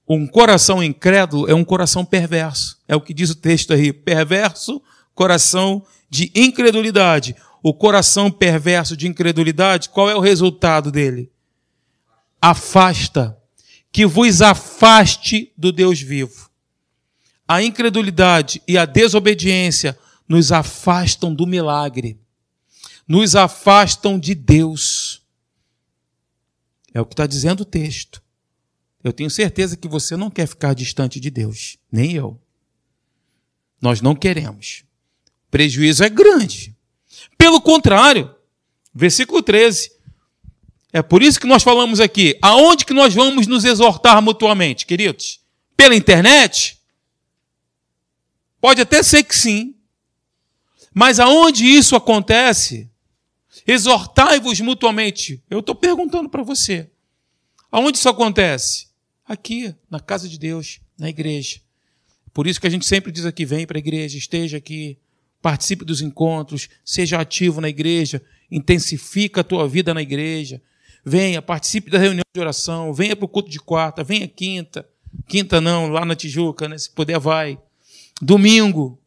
um 0.10 0.26
coração 0.26 0.84
incrédulo 0.84 1.48
é 1.48 1.54
um 1.54 1.64
coração 1.64 2.04
perverso. 2.04 2.80
É 2.88 2.96
o 2.96 3.02
que 3.02 3.14
diz 3.14 3.30
o 3.30 3.36
texto 3.36 3.74
aí. 3.74 3.94
Perverso, 3.94 4.82
coração 5.14 5.86
de 6.10 6.32
incredulidade. 6.34 7.36
O 7.62 7.76
coração 7.76 8.32
perverso 8.32 8.98
de 8.98 9.08
incredulidade, 9.08 9.90
qual 9.90 10.10
é 10.10 10.16
o 10.16 10.20
resultado 10.20 10.92
dele? 10.92 11.32
Afasta. 12.42 13.38
Que 13.92 14.04
vos 14.04 14.42
afaste 14.42 15.54
do 15.56 15.72
Deus 15.72 16.02
vivo. 16.02 16.50
A 17.48 17.62
incredulidade 17.62 18.64
e 18.68 18.80
a 18.80 18.86
desobediência 18.86 19.98
nos 20.28 20.52
afastam 20.52 21.34
do 21.36 21.46
milagre. 21.46 22.20
Nos 23.10 23.36
afastam 23.36 24.20
de 24.20 24.36
Deus. 24.36 25.24
É 26.94 27.02
o 27.02 27.06
que 27.06 27.14
está 27.14 27.26
dizendo 27.26 27.62
o 27.62 27.66
texto. 27.66 28.22
Eu 29.04 29.12
tenho 29.12 29.30
certeza 29.30 29.76
que 29.76 29.88
você 29.88 30.16
não 30.16 30.30
quer 30.30 30.48
ficar 30.48 30.76
distante 30.76 31.20
de 31.20 31.32
Deus, 31.32 31.78
nem 31.92 32.14
eu. 32.14 32.40
Nós 33.82 34.00
não 34.00 34.16
queremos. 34.16 34.84
O 35.48 35.52
prejuízo 35.52 36.04
é 36.04 36.10
grande. 36.10 36.76
Pelo 37.38 37.60
contrário, 37.60 38.34
versículo 38.94 39.42
13. 39.42 39.92
É 40.92 41.02
por 41.02 41.24
isso 41.24 41.40
que 41.40 41.48
nós 41.48 41.64
falamos 41.64 42.00
aqui. 42.00 42.38
Aonde 42.42 42.86
que 42.86 42.94
nós 42.94 43.14
vamos 43.14 43.48
nos 43.48 43.64
exortar 43.66 44.22
mutuamente, 44.22 44.86
queridos? 44.86 45.40
Pela 45.76 45.96
internet? 45.96 46.78
Pode 48.62 48.82
até 48.82 49.02
ser 49.02 49.24
que 49.24 49.36
sim, 49.36 49.76
Mas 50.94 51.20
aonde 51.20 51.66
isso 51.66 51.96
acontece? 51.96 52.89
Exortai-vos 53.70 54.60
mutuamente. 54.62 55.44
Eu 55.48 55.60
estou 55.60 55.76
perguntando 55.76 56.28
para 56.28 56.42
você. 56.42 56.90
Aonde 57.72 58.00
isso 58.00 58.10
acontece? 58.10 58.88
Aqui, 59.24 59.76
na 59.88 60.00
casa 60.00 60.28
de 60.28 60.40
Deus, 60.40 60.80
na 60.98 61.08
igreja. 61.08 61.62
Por 62.34 62.48
isso 62.48 62.60
que 62.60 62.66
a 62.66 62.70
gente 62.70 62.88
sempre 62.88 63.12
diz 63.12 63.28
aqui: 63.28 63.46
vem 63.46 63.68
para 63.68 63.78
a 63.78 63.80
igreja, 63.80 64.18
esteja 64.18 64.58
aqui, 64.58 64.98
participe 65.40 65.86
dos 65.86 66.02
encontros, 66.02 66.68
seja 66.84 67.20
ativo 67.20 67.62
na 67.62 67.70
igreja, 67.70 68.24
intensifica 68.50 69.42
a 69.42 69.44
tua 69.44 69.68
vida 69.68 69.94
na 69.94 70.02
igreja. 70.02 70.60
Venha, 71.06 71.40
participe 71.40 71.92
da 71.92 72.00
reunião 72.00 72.24
de 72.34 72.42
oração, 72.42 72.92
venha 72.92 73.16
para 73.16 73.26
o 73.26 73.30
culto 73.30 73.52
de 73.52 73.60
quarta, 73.60 74.04
venha 74.04 74.28
quinta. 74.28 74.84
Quinta 75.28 75.62
não, 75.62 75.90
lá 75.90 76.04
na 76.04 76.16
Tijuca, 76.16 76.68
né? 76.68 76.76
se 76.76 76.90
puder, 76.90 77.20
vai. 77.20 77.60
Domingo. 78.20 79.00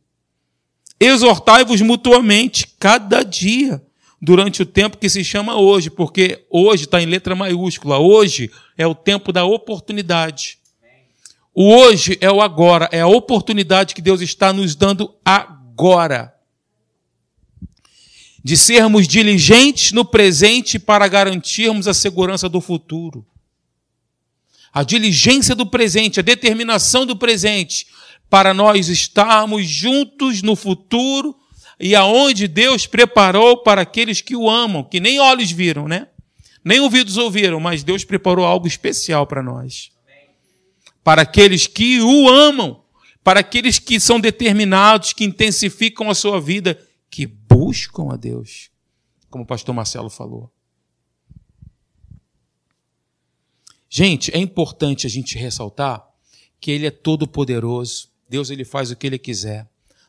Exortai-vos 1.00 1.80
mutuamente, 1.80 2.68
cada 2.78 3.24
dia, 3.24 3.84
durante 4.22 4.62
o 4.62 4.66
tempo 4.66 4.98
que 4.98 5.08
se 5.08 5.24
chama 5.24 5.56
hoje, 5.56 5.90
porque 5.90 6.46
hoje 6.48 6.84
está 6.84 7.02
em 7.02 7.06
letra 7.06 7.34
maiúscula. 7.34 7.98
Hoje 7.98 8.52
é 8.78 8.86
o 8.86 8.94
tempo 8.94 9.32
da 9.32 9.44
oportunidade. 9.44 10.58
O 11.52 11.74
hoje 11.74 12.16
é 12.20 12.30
o 12.30 12.40
agora, 12.40 12.88
é 12.92 13.00
a 13.00 13.06
oportunidade 13.08 13.96
que 13.96 14.00
Deus 14.00 14.20
está 14.20 14.52
nos 14.52 14.76
dando 14.76 15.12
agora. 15.24 16.32
De 18.44 18.56
sermos 18.56 19.08
diligentes 19.08 19.90
no 19.90 20.04
presente 20.04 20.78
para 20.78 21.08
garantirmos 21.08 21.88
a 21.88 21.94
segurança 21.94 22.48
do 22.48 22.60
futuro. 22.60 23.26
A 24.72 24.84
diligência 24.84 25.54
do 25.54 25.66
presente, 25.66 26.20
a 26.20 26.22
determinação 26.22 27.04
do 27.04 27.16
presente, 27.16 27.88
para 28.30 28.54
nós 28.54 28.88
estarmos 28.88 29.68
juntos 29.68 30.42
no 30.42 30.54
futuro 30.54 31.36
e 31.82 31.94
aonde 31.94 32.48
Deus 32.48 32.86
preparou 32.86 33.58
para 33.58 33.82
aqueles 33.82 34.22
que 34.22 34.34
o 34.34 34.48
amam, 34.48 34.82
que 34.84 35.00
nem 35.00 35.20
olhos 35.20 35.50
viram, 35.50 35.86
né? 35.86 36.08
Nem 36.64 36.80
ouvidos 36.80 37.18
ouviram, 37.18 37.60
mas 37.60 37.82
Deus 37.82 38.04
preparou 38.04 38.46
algo 38.46 38.66
especial 38.66 39.26
para 39.26 39.42
nós 39.42 39.92
para 41.02 41.22
aqueles 41.22 41.66
que 41.66 42.00
o 42.00 42.28
amam, 42.28 42.82
para 43.22 43.40
aqueles 43.40 43.78
que 43.78 43.98
são 43.98 44.20
determinados, 44.20 45.12
que 45.12 45.24
intensificam 45.24 46.08
a 46.10 46.14
sua 46.14 46.40
vida, 46.40 46.80
que 47.10 47.26
buscam 47.26 48.12
a 48.12 48.16
Deus, 48.16 48.70
como 49.30 49.44
o 49.44 49.46
pastor 49.46 49.74
Marcelo 49.74 50.10
falou. 50.10 50.50
Gente, 53.88 54.34
é 54.34 54.38
importante 54.38 55.06
a 55.06 55.10
gente 55.10 55.36
ressaltar 55.36 56.02
que 56.58 56.70
ele 56.70 56.86
é 56.86 56.90
todo 56.90 57.28
poderoso. 57.28 58.10
Deus 58.28 58.48
ele 58.48 58.64
faz 58.64 58.90
o 58.90 58.96
que 58.96 59.06
ele 59.06 59.18
quiser, 59.18 59.68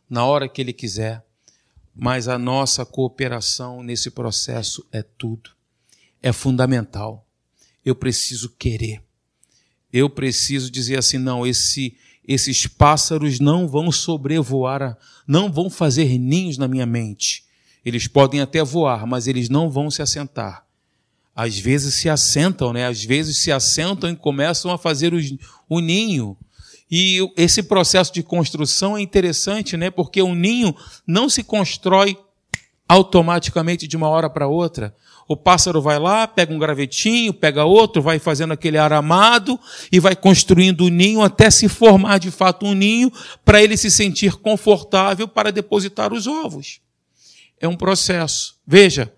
na 0.10 0.26
hora 0.26 0.48
que 0.48 0.62
ele 0.62 0.72
quiser. 0.72 1.26
Mas 1.96 2.28
a 2.28 2.38
nossa 2.38 2.86
cooperação 2.86 3.84
nesse 3.84 4.10
processo 4.10 4.86
é 4.92 5.04
tudo. 5.04 5.52
É 6.22 6.32
fundamental. 6.32 7.26
Eu 7.86 7.96
preciso 7.96 8.50
querer 8.50 9.04
eu 9.94 10.10
preciso 10.10 10.72
dizer 10.72 10.98
assim: 10.98 11.20
não, 11.20 11.46
esse, 11.46 11.96
esses 12.28 12.66
pássaros 12.66 13.40
não 13.40 13.68
vão 13.68 13.92
sobrevoar, 13.92 14.98
não 15.28 15.52
vão 15.52 15.70
fazer 15.70 16.18
ninhos 16.18 16.58
na 16.58 16.68
minha 16.68 16.88
mente. 16.88 17.46
Eles 17.86 18.08
podem 18.08 18.42
até 18.42 18.64
voar, 18.64 19.06
mas 19.06 19.28
eles 19.28 19.50
não 19.50 19.70
vão 19.70 19.92
se 19.92 20.02
assentar. 20.02 20.66
Às 21.36 21.60
vezes 21.60 21.94
se 21.96 22.10
assentam, 22.10 22.74
né? 22.74 22.88
Às 22.88 23.04
vezes 23.04 23.38
se 23.38 23.52
assentam 23.52 24.10
e 24.10 24.16
começam 24.16 24.72
a 24.72 24.78
fazer 24.78 25.14
os, 25.14 25.36
o 25.70 25.80
ninho. 25.80 26.36
E 26.96 27.28
esse 27.36 27.64
processo 27.64 28.14
de 28.14 28.22
construção 28.22 28.96
é 28.96 29.02
interessante, 29.02 29.76
né? 29.76 29.90
Porque 29.90 30.22
o 30.22 30.36
ninho 30.36 30.76
não 31.08 31.28
se 31.28 31.44
constrói 31.44 32.16
automaticamente 32.88 33.88
de 33.88 33.98
uma 33.98 34.08
hora 34.08 34.30
para 34.30 34.48
outra. 34.48 34.96
O 35.28 35.36
pássaro 35.36 35.82
vai 35.82 35.98
lá, 35.98 36.28
pega 36.28 36.54
um 36.54 36.60
gravetinho, 36.60 37.34
pega 37.34 37.66
outro, 37.66 38.00
vai 38.00 38.20
fazendo 38.20 38.54
aquele 38.54 38.78
aramado 38.78 39.60
e 39.92 40.00
vai 40.00 40.16
construindo 40.16 40.82
o 40.82 40.86
um 40.86 40.90
ninho 40.90 41.24
até 41.24 41.50
se 41.50 41.68
formar 41.68 42.20
de 42.20 42.30
fato 42.30 42.64
um 42.64 42.76
ninho 42.76 43.12
para 43.44 43.64
ele 43.64 43.76
se 43.76 43.90
sentir 43.90 44.36
confortável 44.36 45.28
para 45.28 45.52
depositar 45.52 46.14
os 46.14 46.28
ovos. 46.28 46.80
É 47.60 47.68
um 47.68 47.76
processo. 47.76 48.56
Veja, 48.68 49.12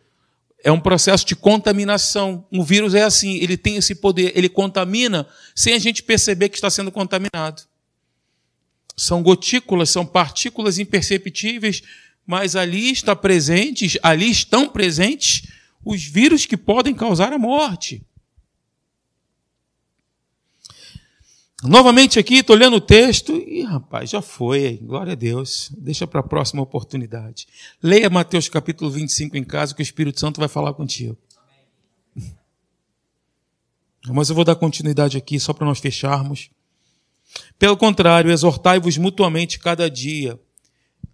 é 0.66 0.72
um 0.72 0.80
processo 0.80 1.24
de 1.24 1.36
contaminação. 1.36 2.44
O 2.52 2.64
vírus 2.64 2.96
é 2.96 3.04
assim, 3.04 3.36
ele 3.36 3.56
tem 3.56 3.76
esse 3.76 3.94
poder, 3.94 4.34
ele 4.36 4.50
contamina 4.50 5.28
sem 5.54 5.76
a 5.76 5.80
gente 5.80 6.02
perceber 6.02 6.50
que 6.50 6.56
está 6.56 6.72
sendo 6.72 6.92
contaminado. 6.92 7.62
São 8.98 9.22
gotículas, 9.22 9.92
são 9.92 10.04
partículas 10.04 10.80
imperceptíveis, 10.80 11.84
mas 12.26 12.56
ali 12.56 12.92
está 12.92 13.16
presentes, 13.16 13.96
ali 14.02 14.28
estão 14.32 14.68
presentes 14.68 15.44
os 15.86 16.04
vírus 16.04 16.48
que 16.48 16.58
podem 16.58 16.96
causar 16.96 17.32
a 17.32 17.38
morte. 17.38 18.02
Novamente 21.68 22.20
aqui, 22.20 22.36
estou 22.36 22.56
lendo 22.56 22.78
o 22.78 22.82
texto 22.82 23.34
e, 23.36 23.64
rapaz, 23.64 24.10
já 24.10 24.22
foi, 24.22 24.78
glória 24.78 25.14
a 25.14 25.16
Deus. 25.16 25.72
Deixa 25.78 26.06
para 26.06 26.20
a 26.20 26.24
próxima 26.24 26.62
oportunidade. 26.62 27.48
Leia 27.82 28.10
Mateus 28.10 28.48
capítulo 28.50 28.92
25 28.92 29.36
em 29.38 29.44
casa, 29.44 29.74
que 29.74 29.82
o 29.82 29.84
Espírito 29.84 30.20
Santo 30.20 30.40
vai 30.40 30.48
falar 30.48 30.74
contigo. 30.74 31.18
Mas 34.08 34.30
eu 34.30 34.36
vou 34.36 34.44
dar 34.44 34.56
continuidade 34.56 35.18
aqui, 35.18 35.40
só 35.40 35.54
para 35.54 35.66
nós 35.66 35.80
fecharmos. 35.80 36.50
Pelo 37.58 37.76
contrário, 37.76 38.32
exortai-vos 38.32 38.98
mutuamente 38.98 39.58
cada 39.58 39.90
dia. 39.90 40.40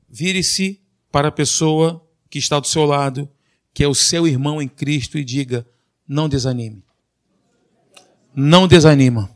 Vire-se 0.10 0.82
para 1.12 1.30
a 1.30 1.32
pessoa 1.32 2.06
que 2.30 2.38
está 2.38 2.60
do 2.60 2.68
seu 2.68 2.86
lado 2.86 3.30
que 3.74 3.84
é 3.84 3.88
o 3.88 3.96
seu 3.96 4.28
irmão 4.28 4.62
em 4.62 4.68
Cristo 4.68 5.18
e 5.18 5.24
diga: 5.24 5.66
não 6.08 6.28
desanime. 6.28 6.84
Não 8.36 8.68
desanima. 8.68 9.30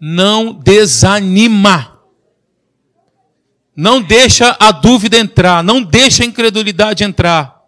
Não 0.00 0.52
desanima. 0.52 2.00
Não 3.74 4.00
deixa 4.00 4.56
a 4.58 4.72
dúvida 4.72 5.18
entrar, 5.18 5.62
não 5.62 5.82
deixa 5.82 6.22
a 6.22 6.26
incredulidade 6.26 7.04
entrar. 7.04 7.62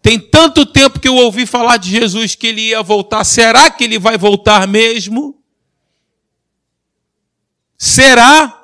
Tem 0.00 0.20
tanto 0.20 0.64
tempo 0.64 1.00
que 1.00 1.08
eu 1.08 1.16
ouvi 1.16 1.44
falar 1.46 1.78
de 1.78 1.90
Jesus 1.90 2.36
que 2.36 2.46
ele 2.46 2.60
ia 2.68 2.80
voltar. 2.80 3.24
Será 3.24 3.68
que 3.68 3.82
ele 3.82 3.98
vai 3.98 4.16
voltar 4.16 4.68
mesmo? 4.68 5.42
Será? 7.76 8.62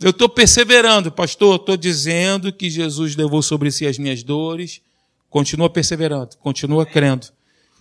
Eu 0.00 0.08
estou 0.08 0.26
perseverando, 0.26 1.12
pastor, 1.12 1.56
estou 1.56 1.76
dizendo 1.76 2.50
que 2.50 2.70
Jesus 2.70 3.14
levou 3.14 3.42
sobre 3.42 3.70
si 3.70 3.86
as 3.86 3.98
minhas 3.98 4.22
dores. 4.22 4.80
Continua 5.28 5.68
perseverando, 5.68 6.38
continua 6.38 6.86
crendo. 6.86 7.26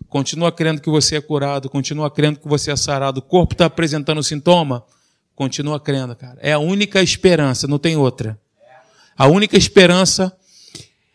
Continua 0.10 0.52
crendo 0.52 0.82
que 0.82 0.90
você 0.90 1.18
é 1.18 1.22
curado, 1.22 1.70
continua 1.70 2.10
crendo 2.10 2.40
que 2.40 2.48
você 2.48 2.72
é 2.72 2.76
sarado. 2.76 3.20
O 3.20 3.22
corpo 3.22 3.54
está 3.54 3.66
apresentando 3.66 4.24
sintoma, 4.24 4.84
continua 5.36 5.80
crendo, 5.80 6.16
cara. 6.16 6.40
É 6.42 6.52
a 6.52 6.60
única 6.60 7.02
esperança, 7.02 7.68
não 7.68 7.78
tem 7.78 7.96
outra. 7.96 8.40
A 9.16 9.28
única 9.28 9.56
esperança 9.56 10.36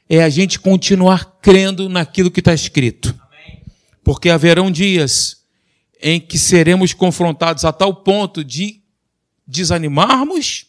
é 0.09 0.23
a 0.23 0.29
gente 0.29 0.61
continuar 0.61 1.39
crendo 1.43 1.89
naquilo 1.89 2.31
que 2.31 2.41
está 2.41 2.55
escrito. 2.55 3.15
Porque 4.05 4.31
haverão 4.31 4.71
dias 4.71 5.43
em 6.01 6.21
que 6.21 6.39
seremos 6.39 6.93
confrontados 6.93 7.65
a 7.65 7.73
tal 7.73 7.95
ponto 7.97 8.45
de 8.45 8.81
desanimarmos 9.47 10.67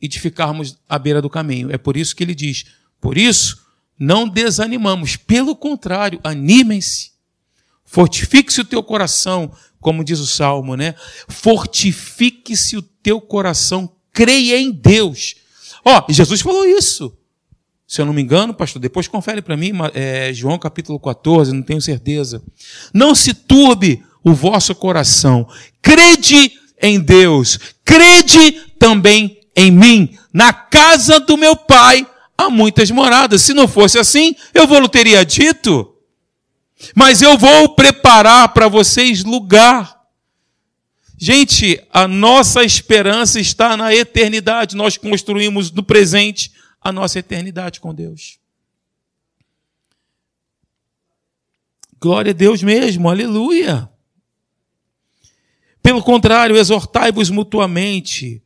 e 0.00 0.08
de 0.08 0.18
ficarmos 0.18 0.78
à 0.88 0.98
beira 0.98 1.20
do 1.20 1.28
caminho. 1.28 1.70
É 1.70 1.76
por 1.76 1.96
isso 1.96 2.16
que 2.16 2.24
ele 2.24 2.34
diz: 2.34 2.64
por 3.00 3.18
isso, 3.18 3.66
não 3.98 4.26
desanimamos, 4.28 5.16
pelo 5.16 5.54
contrário, 5.54 6.18
animem-se. 6.24 7.11
Fortifique-se 7.92 8.58
o 8.58 8.64
teu 8.64 8.82
coração, 8.82 9.52
como 9.78 10.02
diz 10.02 10.18
o 10.18 10.26
salmo, 10.26 10.76
né? 10.76 10.94
Fortifique-se 11.28 12.74
o 12.74 12.80
teu 12.80 13.20
coração, 13.20 13.92
creia 14.14 14.58
em 14.58 14.72
Deus. 14.72 15.34
Ó, 15.84 16.06
Jesus 16.08 16.40
falou 16.40 16.64
isso. 16.64 17.14
Se 17.86 18.00
eu 18.00 18.06
não 18.06 18.14
me 18.14 18.22
engano, 18.22 18.54
pastor, 18.54 18.80
depois 18.80 19.06
confere 19.06 19.42
para 19.42 19.58
mim, 19.58 19.72
é, 19.92 20.32
João 20.32 20.58
capítulo 20.58 20.98
14, 20.98 21.52
não 21.52 21.62
tenho 21.62 21.82
certeza. 21.82 22.42
Não 22.94 23.14
se 23.14 23.34
turbe 23.34 24.02
o 24.24 24.32
vosso 24.32 24.74
coração. 24.74 25.46
Crede 25.82 26.50
em 26.80 26.98
Deus. 26.98 27.58
Crede 27.84 28.52
também 28.78 29.38
em 29.54 29.70
mim, 29.70 30.16
na 30.32 30.50
casa 30.50 31.20
do 31.20 31.36
meu 31.36 31.54
pai, 31.54 32.06
há 32.38 32.48
muitas 32.48 32.90
moradas. 32.90 33.42
Se 33.42 33.52
não 33.52 33.68
fosse 33.68 33.98
assim, 33.98 34.34
eu 34.54 34.66
vou 34.66 34.88
teria 34.88 35.26
dito. 35.26 35.91
Mas 36.94 37.22
eu 37.22 37.38
vou 37.38 37.74
preparar 37.74 38.48
para 38.52 38.68
vocês 38.68 39.24
lugar. 39.24 40.00
Gente, 41.16 41.80
a 41.92 42.08
nossa 42.08 42.64
esperança 42.64 43.38
está 43.38 43.76
na 43.76 43.94
eternidade. 43.94 44.76
Nós 44.76 44.96
construímos 44.96 45.70
no 45.70 45.82
presente 45.82 46.52
a 46.80 46.90
nossa 46.90 47.18
eternidade 47.18 47.80
com 47.80 47.94
Deus. 47.94 48.38
Glória 52.00 52.30
a 52.30 52.34
Deus 52.34 52.62
mesmo, 52.62 53.08
aleluia. 53.08 53.88
Pelo 55.80 56.02
contrário, 56.02 56.56
exortai-vos 56.56 57.30
mutuamente 57.30 58.42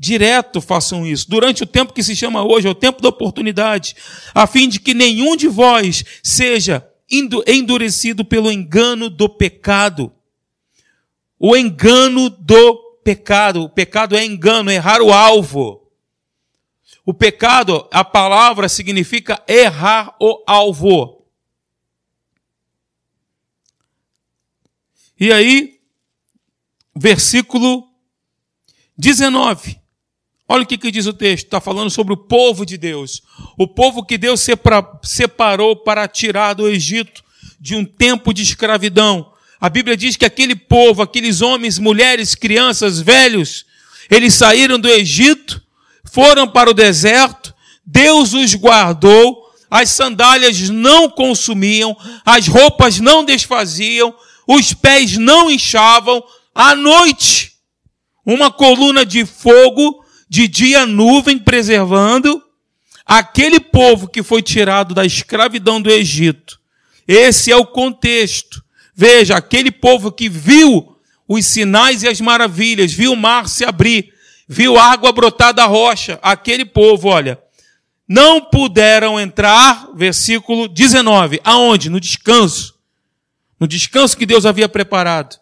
direto 0.00 0.62
façam 0.62 1.06
isso, 1.06 1.28
durante 1.28 1.62
o 1.62 1.66
tempo 1.66 1.92
que 1.92 2.02
se 2.02 2.16
chama 2.16 2.42
hoje, 2.42 2.66
é 2.66 2.70
o 2.70 2.74
tempo 2.74 3.02
da 3.02 3.10
oportunidade, 3.10 3.94
a 4.34 4.46
fim 4.46 4.66
de 4.66 4.80
que 4.80 4.94
nenhum 4.94 5.36
de 5.36 5.46
vós 5.46 6.02
seja 6.22 6.89
endurecido 7.10 8.24
pelo 8.24 8.50
engano 8.50 9.10
do 9.10 9.28
pecado. 9.28 10.12
O 11.38 11.56
engano 11.56 12.30
do 12.30 12.98
pecado. 13.02 13.62
O 13.62 13.68
pecado 13.68 14.16
é 14.16 14.24
engano, 14.24 14.70
errar 14.70 15.00
o 15.02 15.12
alvo. 15.12 15.90
O 17.04 17.14
pecado, 17.14 17.88
a 17.90 18.04
palavra 18.04 18.68
significa 18.68 19.42
errar 19.48 20.14
o 20.20 20.44
alvo. 20.46 21.26
E 25.18 25.32
aí, 25.32 25.80
versículo 26.94 27.88
19. 28.96 29.79
Olha 30.52 30.64
o 30.64 30.66
que, 30.66 30.76
que 30.76 30.90
diz 30.90 31.06
o 31.06 31.12
texto, 31.12 31.44
está 31.44 31.60
falando 31.60 31.90
sobre 31.90 32.12
o 32.12 32.16
povo 32.16 32.66
de 32.66 32.76
Deus. 32.76 33.22
O 33.56 33.68
povo 33.68 34.04
que 34.04 34.18
Deus 34.18 34.44
separou 35.04 35.76
para 35.76 36.08
tirar 36.08 36.54
do 36.54 36.68
Egito 36.68 37.22
de 37.60 37.76
um 37.76 37.84
tempo 37.84 38.34
de 38.34 38.42
escravidão. 38.42 39.32
A 39.60 39.68
Bíblia 39.68 39.96
diz 39.96 40.16
que 40.16 40.24
aquele 40.24 40.56
povo, 40.56 41.02
aqueles 41.02 41.40
homens, 41.40 41.78
mulheres, 41.78 42.34
crianças, 42.34 42.98
velhos, 43.00 43.64
eles 44.10 44.34
saíram 44.34 44.76
do 44.76 44.88
Egito, 44.88 45.62
foram 46.12 46.48
para 46.48 46.68
o 46.68 46.74
deserto, 46.74 47.54
Deus 47.86 48.34
os 48.34 48.52
guardou, 48.56 49.52
as 49.70 49.90
sandálias 49.90 50.68
não 50.68 51.08
consumiam, 51.08 51.96
as 52.26 52.48
roupas 52.48 52.98
não 52.98 53.24
desfaziam, 53.24 54.12
os 54.48 54.74
pés 54.74 55.16
não 55.16 55.48
inchavam, 55.48 56.20
à 56.52 56.74
noite, 56.74 57.52
uma 58.26 58.50
coluna 58.50 59.06
de 59.06 59.24
fogo 59.24 60.00
de 60.30 60.46
dia 60.46 60.86
nuvem 60.86 61.36
preservando 61.36 62.40
aquele 63.04 63.58
povo 63.58 64.06
que 64.06 64.22
foi 64.22 64.40
tirado 64.40 64.94
da 64.94 65.04
escravidão 65.04 65.82
do 65.82 65.90
Egito. 65.90 66.60
Esse 67.06 67.50
é 67.50 67.56
o 67.56 67.66
contexto. 67.66 68.64
Veja, 68.94 69.36
aquele 69.36 69.72
povo 69.72 70.12
que 70.12 70.28
viu 70.28 70.96
os 71.26 71.44
sinais 71.44 72.04
e 72.04 72.08
as 72.08 72.20
maravilhas, 72.20 72.92
viu 72.92 73.12
o 73.12 73.16
mar 73.16 73.48
se 73.48 73.64
abrir, 73.64 74.14
viu 74.46 74.78
água 74.78 75.10
brotar 75.10 75.52
da 75.52 75.66
rocha, 75.66 76.18
aquele 76.22 76.64
povo, 76.64 77.08
olha, 77.08 77.36
não 78.06 78.40
puderam 78.40 79.18
entrar, 79.18 79.88
versículo 79.94 80.68
19, 80.68 81.40
aonde? 81.42 81.90
No 81.90 81.98
descanso. 81.98 82.78
No 83.58 83.66
descanso 83.66 84.16
que 84.16 84.26
Deus 84.26 84.46
havia 84.46 84.68
preparado. 84.68 85.36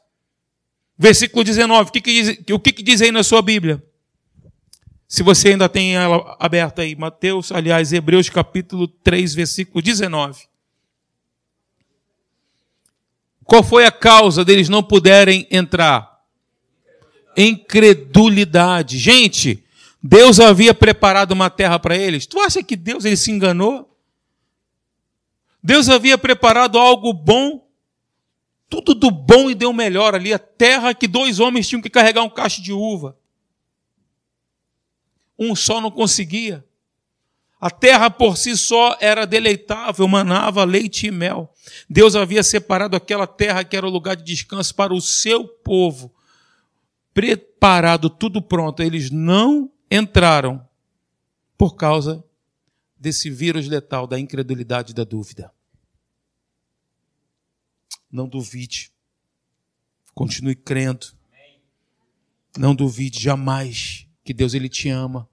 Versículo 0.99 1.45
19, 1.45 1.91
o 1.91 1.93
que, 1.93 2.01
que 2.01 2.23
diz, 2.23 2.39
o 2.51 2.59
que, 2.59 2.73
que 2.73 2.83
diz 2.83 3.03
aí 3.03 3.13
na 3.13 3.23
sua 3.23 3.43
Bíblia? 3.43 3.83
Se 5.09 5.23
você 5.23 5.49
ainda 5.49 5.71
tem 5.71 5.97
ela 5.97 6.37
aberta 6.39 6.83
aí, 6.83 6.95
Mateus, 6.95 7.51
aliás, 7.51 7.95
Hebreus 7.95 8.29
capítulo 8.29 8.87
3, 8.87 9.35
versículo 9.35 9.81
19. 9.81 10.47
Qual 13.43 13.63
foi 13.63 13.87
a 13.87 13.91
causa 13.91 14.45
deles 14.45 14.69
não 14.69 14.83
puderem 14.83 15.49
entrar? 15.51 16.23
Incredulidade. 17.35 18.99
Gente, 18.99 19.65
Deus 20.03 20.39
havia 20.39 20.75
preparado 20.75 21.33
uma 21.33 21.49
terra 21.49 21.79
para 21.79 21.97
eles. 21.97 22.27
Tu 22.27 22.39
acha 22.39 22.63
que 22.63 22.77
Deus 22.77 23.07
ele 23.07 23.17
se 23.17 23.31
enganou? 23.31 23.97
Deus 25.63 25.89
havia 25.89 26.19
preparado 26.19 26.79
algo 26.79 27.15
bom, 27.15 27.67
tudo 28.69 28.95
do 28.95 29.11
bom 29.11 29.49
e 29.49 29.55
deu 29.55 29.73
melhor 29.73 30.15
ali, 30.15 30.35
a 30.35 30.39
terra 30.39 30.93
que 30.93 31.09
dois 31.09 31.41
homens 31.41 31.67
tinham 31.67 31.81
que 31.81 31.89
carregar 31.89 32.23
um 32.23 32.29
cacho 32.29 32.61
de 32.61 32.75
uva 32.75 33.18
um 35.39 35.55
só 35.55 35.81
não 35.81 35.91
conseguia. 35.91 36.65
A 37.61 37.71
terra 37.71 38.09
por 38.09 38.37
si 38.37 38.57
só 38.57 38.97
era 39.01 39.27
deleitável, 39.27 40.07
manava 40.07 40.65
leite 40.65 41.09
e 41.09 41.11
mel. 41.11 41.53
Deus 41.91 42.15
havia 42.15 42.43
separado 42.43 42.97
aquela 42.97 43.27
terra 43.27 43.65
que 43.65 43.77
era 43.77 43.87
o 43.87 43.91
lugar 43.91 44.17
de 44.17 44.23
descanso 44.23 44.75
para 44.75 44.95
o 44.95 45.01
seu 45.01 45.47
povo. 45.47 46.15
Preparado, 47.13 48.09
tudo 48.09 48.41
pronto. 48.41 48.81
Eles 48.81 49.11
não 49.11 49.71
entraram 49.91 50.67
por 51.57 51.75
causa 51.75 52.25
desse 52.97 53.29
vírus 53.29 53.67
letal 53.67 54.07
da 54.07 54.19
incredulidade 54.19 54.93
e 54.93 54.95
da 54.95 55.03
dúvida. 55.03 55.53
Não 58.11 58.29
duvide. 58.29 58.93
Continue 60.15 60.55
crendo. 60.55 61.09
Não 62.57 62.75
duvide 62.75 63.21
jamais 63.21 64.08
que 64.29 64.35
Deus 64.35 64.53
ele 64.53 64.69
te 64.69 64.91
ama. 64.91 65.27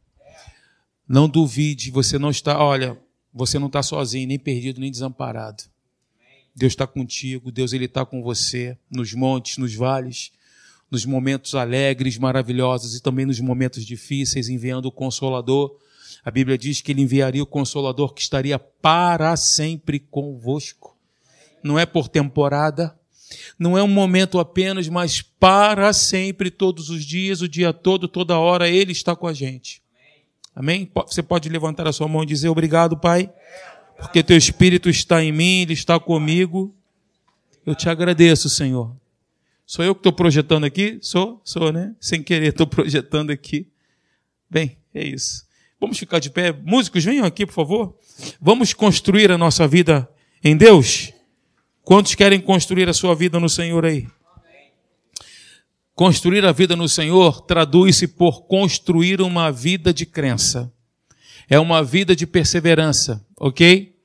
Não 1.05 1.27
duvide, 1.27 1.91
você 1.91 2.17
não 2.17 2.29
está, 2.29 2.63
olha, 2.63 2.97
você 3.33 3.59
não 3.59 3.67
está 3.67 3.83
sozinho, 3.83 4.25
nem 4.25 4.39
perdido, 4.39 4.79
nem 4.79 4.89
desamparado. 4.89 5.63
Deus 6.55 6.71
está 6.71 6.87
contigo, 6.87 7.51
Deus 7.51 7.73
ele 7.73 7.83
está 7.85 8.05
com 8.05 8.23
você 8.23 8.77
nos 8.89 9.13
montes, 9.13 9.57
nos 9.57 9.75
vales, 9.75 10.31
nos 10.89 11.05
momentos 11.05 11.55
alegres, 11.55 12.17
maravilhosos 12.17 12.95
e 12.95 13.01
também 13.01 13.25
nos 13.25 13.41
momentos 13.41 13.85
difíceis, 13.85 14.47
enviando 14.47 14.85
o 14.85 14.91
Consolador. 14.93 15.77
A 16.23 16.31
Bíblia 16.31 16.57
diz 16.57 16.79
que 16.79 16.93
ele 16.93 17.01
enviaria 17.01 17.43
o 17.43 17.45
Consolador 17.45 18.13
que 18.13 18.21
estaria 18.21 18.57
para 18.57 19.35
sempre 19.35 19.99
convosco. 19.99 20.97
Não 21.61 21.77
é 21.77 21.85
por 21.85 22.07
temporada, 22.07 22.97
não 23.57 23.77
é 23.77 23.83
um 23.83 23.87
momento 23.87 24.39
apenas, 24.39 24.87
mas 24.89 25.21
para 25.21 25.91
sempre, 25.93 26.51
todos 26.51 26.89
os 26.89 27.05
dias, 27.05 27.41
o 27.41 27.47
dia 27.47 27.71
todo, 27.71 28.07
toda 28.07 28.37
hora, 28.37 28.69
Ele 28.69 28.91
está 28.91 29.15
com 29.15 29.27
a 29.27 29.33
gente. 29.33 29.81
Amém? 30.53 30.89
Você 31.07 31.23
pode 31.23 31.49
levantar 31.49 31.87
a 31.87 31.93
sua 31.93 32.07
mão 32.07 32.23
e 32.23 32.25
dizer 32.25 32.49
obrigado, 32.49 32.97
Pai, 32.97 33.29
porque 33.97 34.23
Teu 34.23 34.37
Espírito 34.37 34.89
está 34.89 35.23
em 35.23 35.31
mim, 35.31 35.61
Ele 35.61 35.73
está 35.73 35.99
comigo. 35.99 36.73
Eu 37.65 37.73
te 37.75 37.89
agradeço, 37.89 38.49
Senhor. 38.49 38.95
Sou 39.65 39.83
eu 39.83 39.95
que 39.95 39.99
estou 39.99 40.13
projetando 40.13 40.65
aqui? 40.65 40.99
Sou? 41.01 41.41
Sou, 41.43 41.71
né? 41.71 41.95
Sem 41.99 42.21
querer, 42.21 42.49
estou 42.49 42.67
projetando 42.67 43.31
aqui. 43.31 43.67
Bem, 44.49 44.77
é 44.93 45.03
isso. 45.03 45.45
Vamos 45.79 45.97
ficar 45.97 46.19
de 46.19 46.29
pé. 46.29 46.51
Músicos, 46.51 47.03
venham 47.03 47.25
aqui, 47.25 47.45
por 47.45 47.53
favor. 47.53 47.97
Vamos 48.39 48.73
construir 48.73 49.31
a 49.31 49.37
nossa 49.37 49.67
vida 49.67 50.07
em 50.43 50.55
Deus? 50.55 51.14
Quantos 51.85 52.15
querem 52.15 52.41
construir 52.41 52.89
a 52.89 52.93
sua 52.93 53.13
vida 53.13 53.39
no 53.39 53.47
Senhor 53.47 53.85
aí? 53.85 54.07
Construir 55.93 56.43
a 56.43 56.51
vida 56.51 56.75
no 56.75 56.89
Senhor 56.89 57.41
traduz-se 57.41 58.07
por 58.07 58.47
construir 58.47 59.21
uma 59.21 59.51
vida 59.51 59.93
de 59.93 60.03
crença. 60.03 60.73
É 61.47 61.59
uma 61.59 61.83
vida 61.83 62.15
de 62.15 62.25
perseverança, 62.25 63.23
ok? 63.37 63.95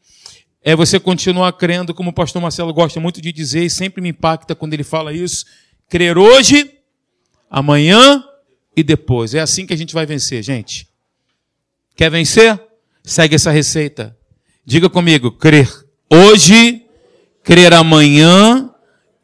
É 0.63 0.77
você 0.77 1.01
continuar 1.01 1.51
crendo, 1.55 1.95
como 1.95 2.11
o 2.11 2.13
pastor 2.13 2.43
Marcelo 2.43 2.71
gosta 2.75 3.01
muito 3.01 3.19
de 3.19 3.33
dizer, 3.33 3.65
e 3.65 3.71
sempre 3.71 4.03
me 4.03 4.11
impacta 4.11 4.55
quando 4.55 4.75
ele 4.75 4.85
fala 4.85 5.11
isso. 5.15 5.47
Crer 5.89 6.19
hoje, 6.19 6.71
amanhã 7.49 8.23
e 8.77 8.83
depois. 8.83 9.35
É 9.35 9.41
assim 9.41 9.65
que 9.67 9.73
a 9.73 9.77
gente 9.77 9.95
vai 9.95 10.05
vencer, 10.05 10.43
gente. 10.43 10.87
Quer 11.97 12.11
vencer? 12.11 12.61
Segue 13.03 13.37
essa 13.37 13.51
receita. 13.51 14.15
Diga 14.67 14.91
comigo: 14.91 15.33
crer 15.33 15.67
hoje, 16.11 16.85
crer 17.43 17.73
amanhã 17.73 18.73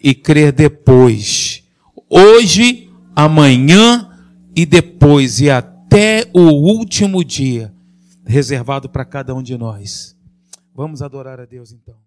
e 0.01 0.15
crer 0.15 0.53
depois. 0.53 1.63
Hoje, 2.09 2.91
amanhã 3.15 4.11
e 4.55 4.65
depois, 4.65 5.41
e 5.41 5.51
até 5.51 6.31
o 6.33 6.51
último 6.51 7.25
dia, 7.25 7.75
reservado 8.25 8.89
para 8.89 9.05
cada 9.05 9.35
um 9.35 9.43
de 9.43 9.57
nós. 9.57 10.17
Vamos 10.75 11.03
adorar 11.03 11.41
a 11.41 11.47
Deus 11.47 11.73
então. 11.73 12.06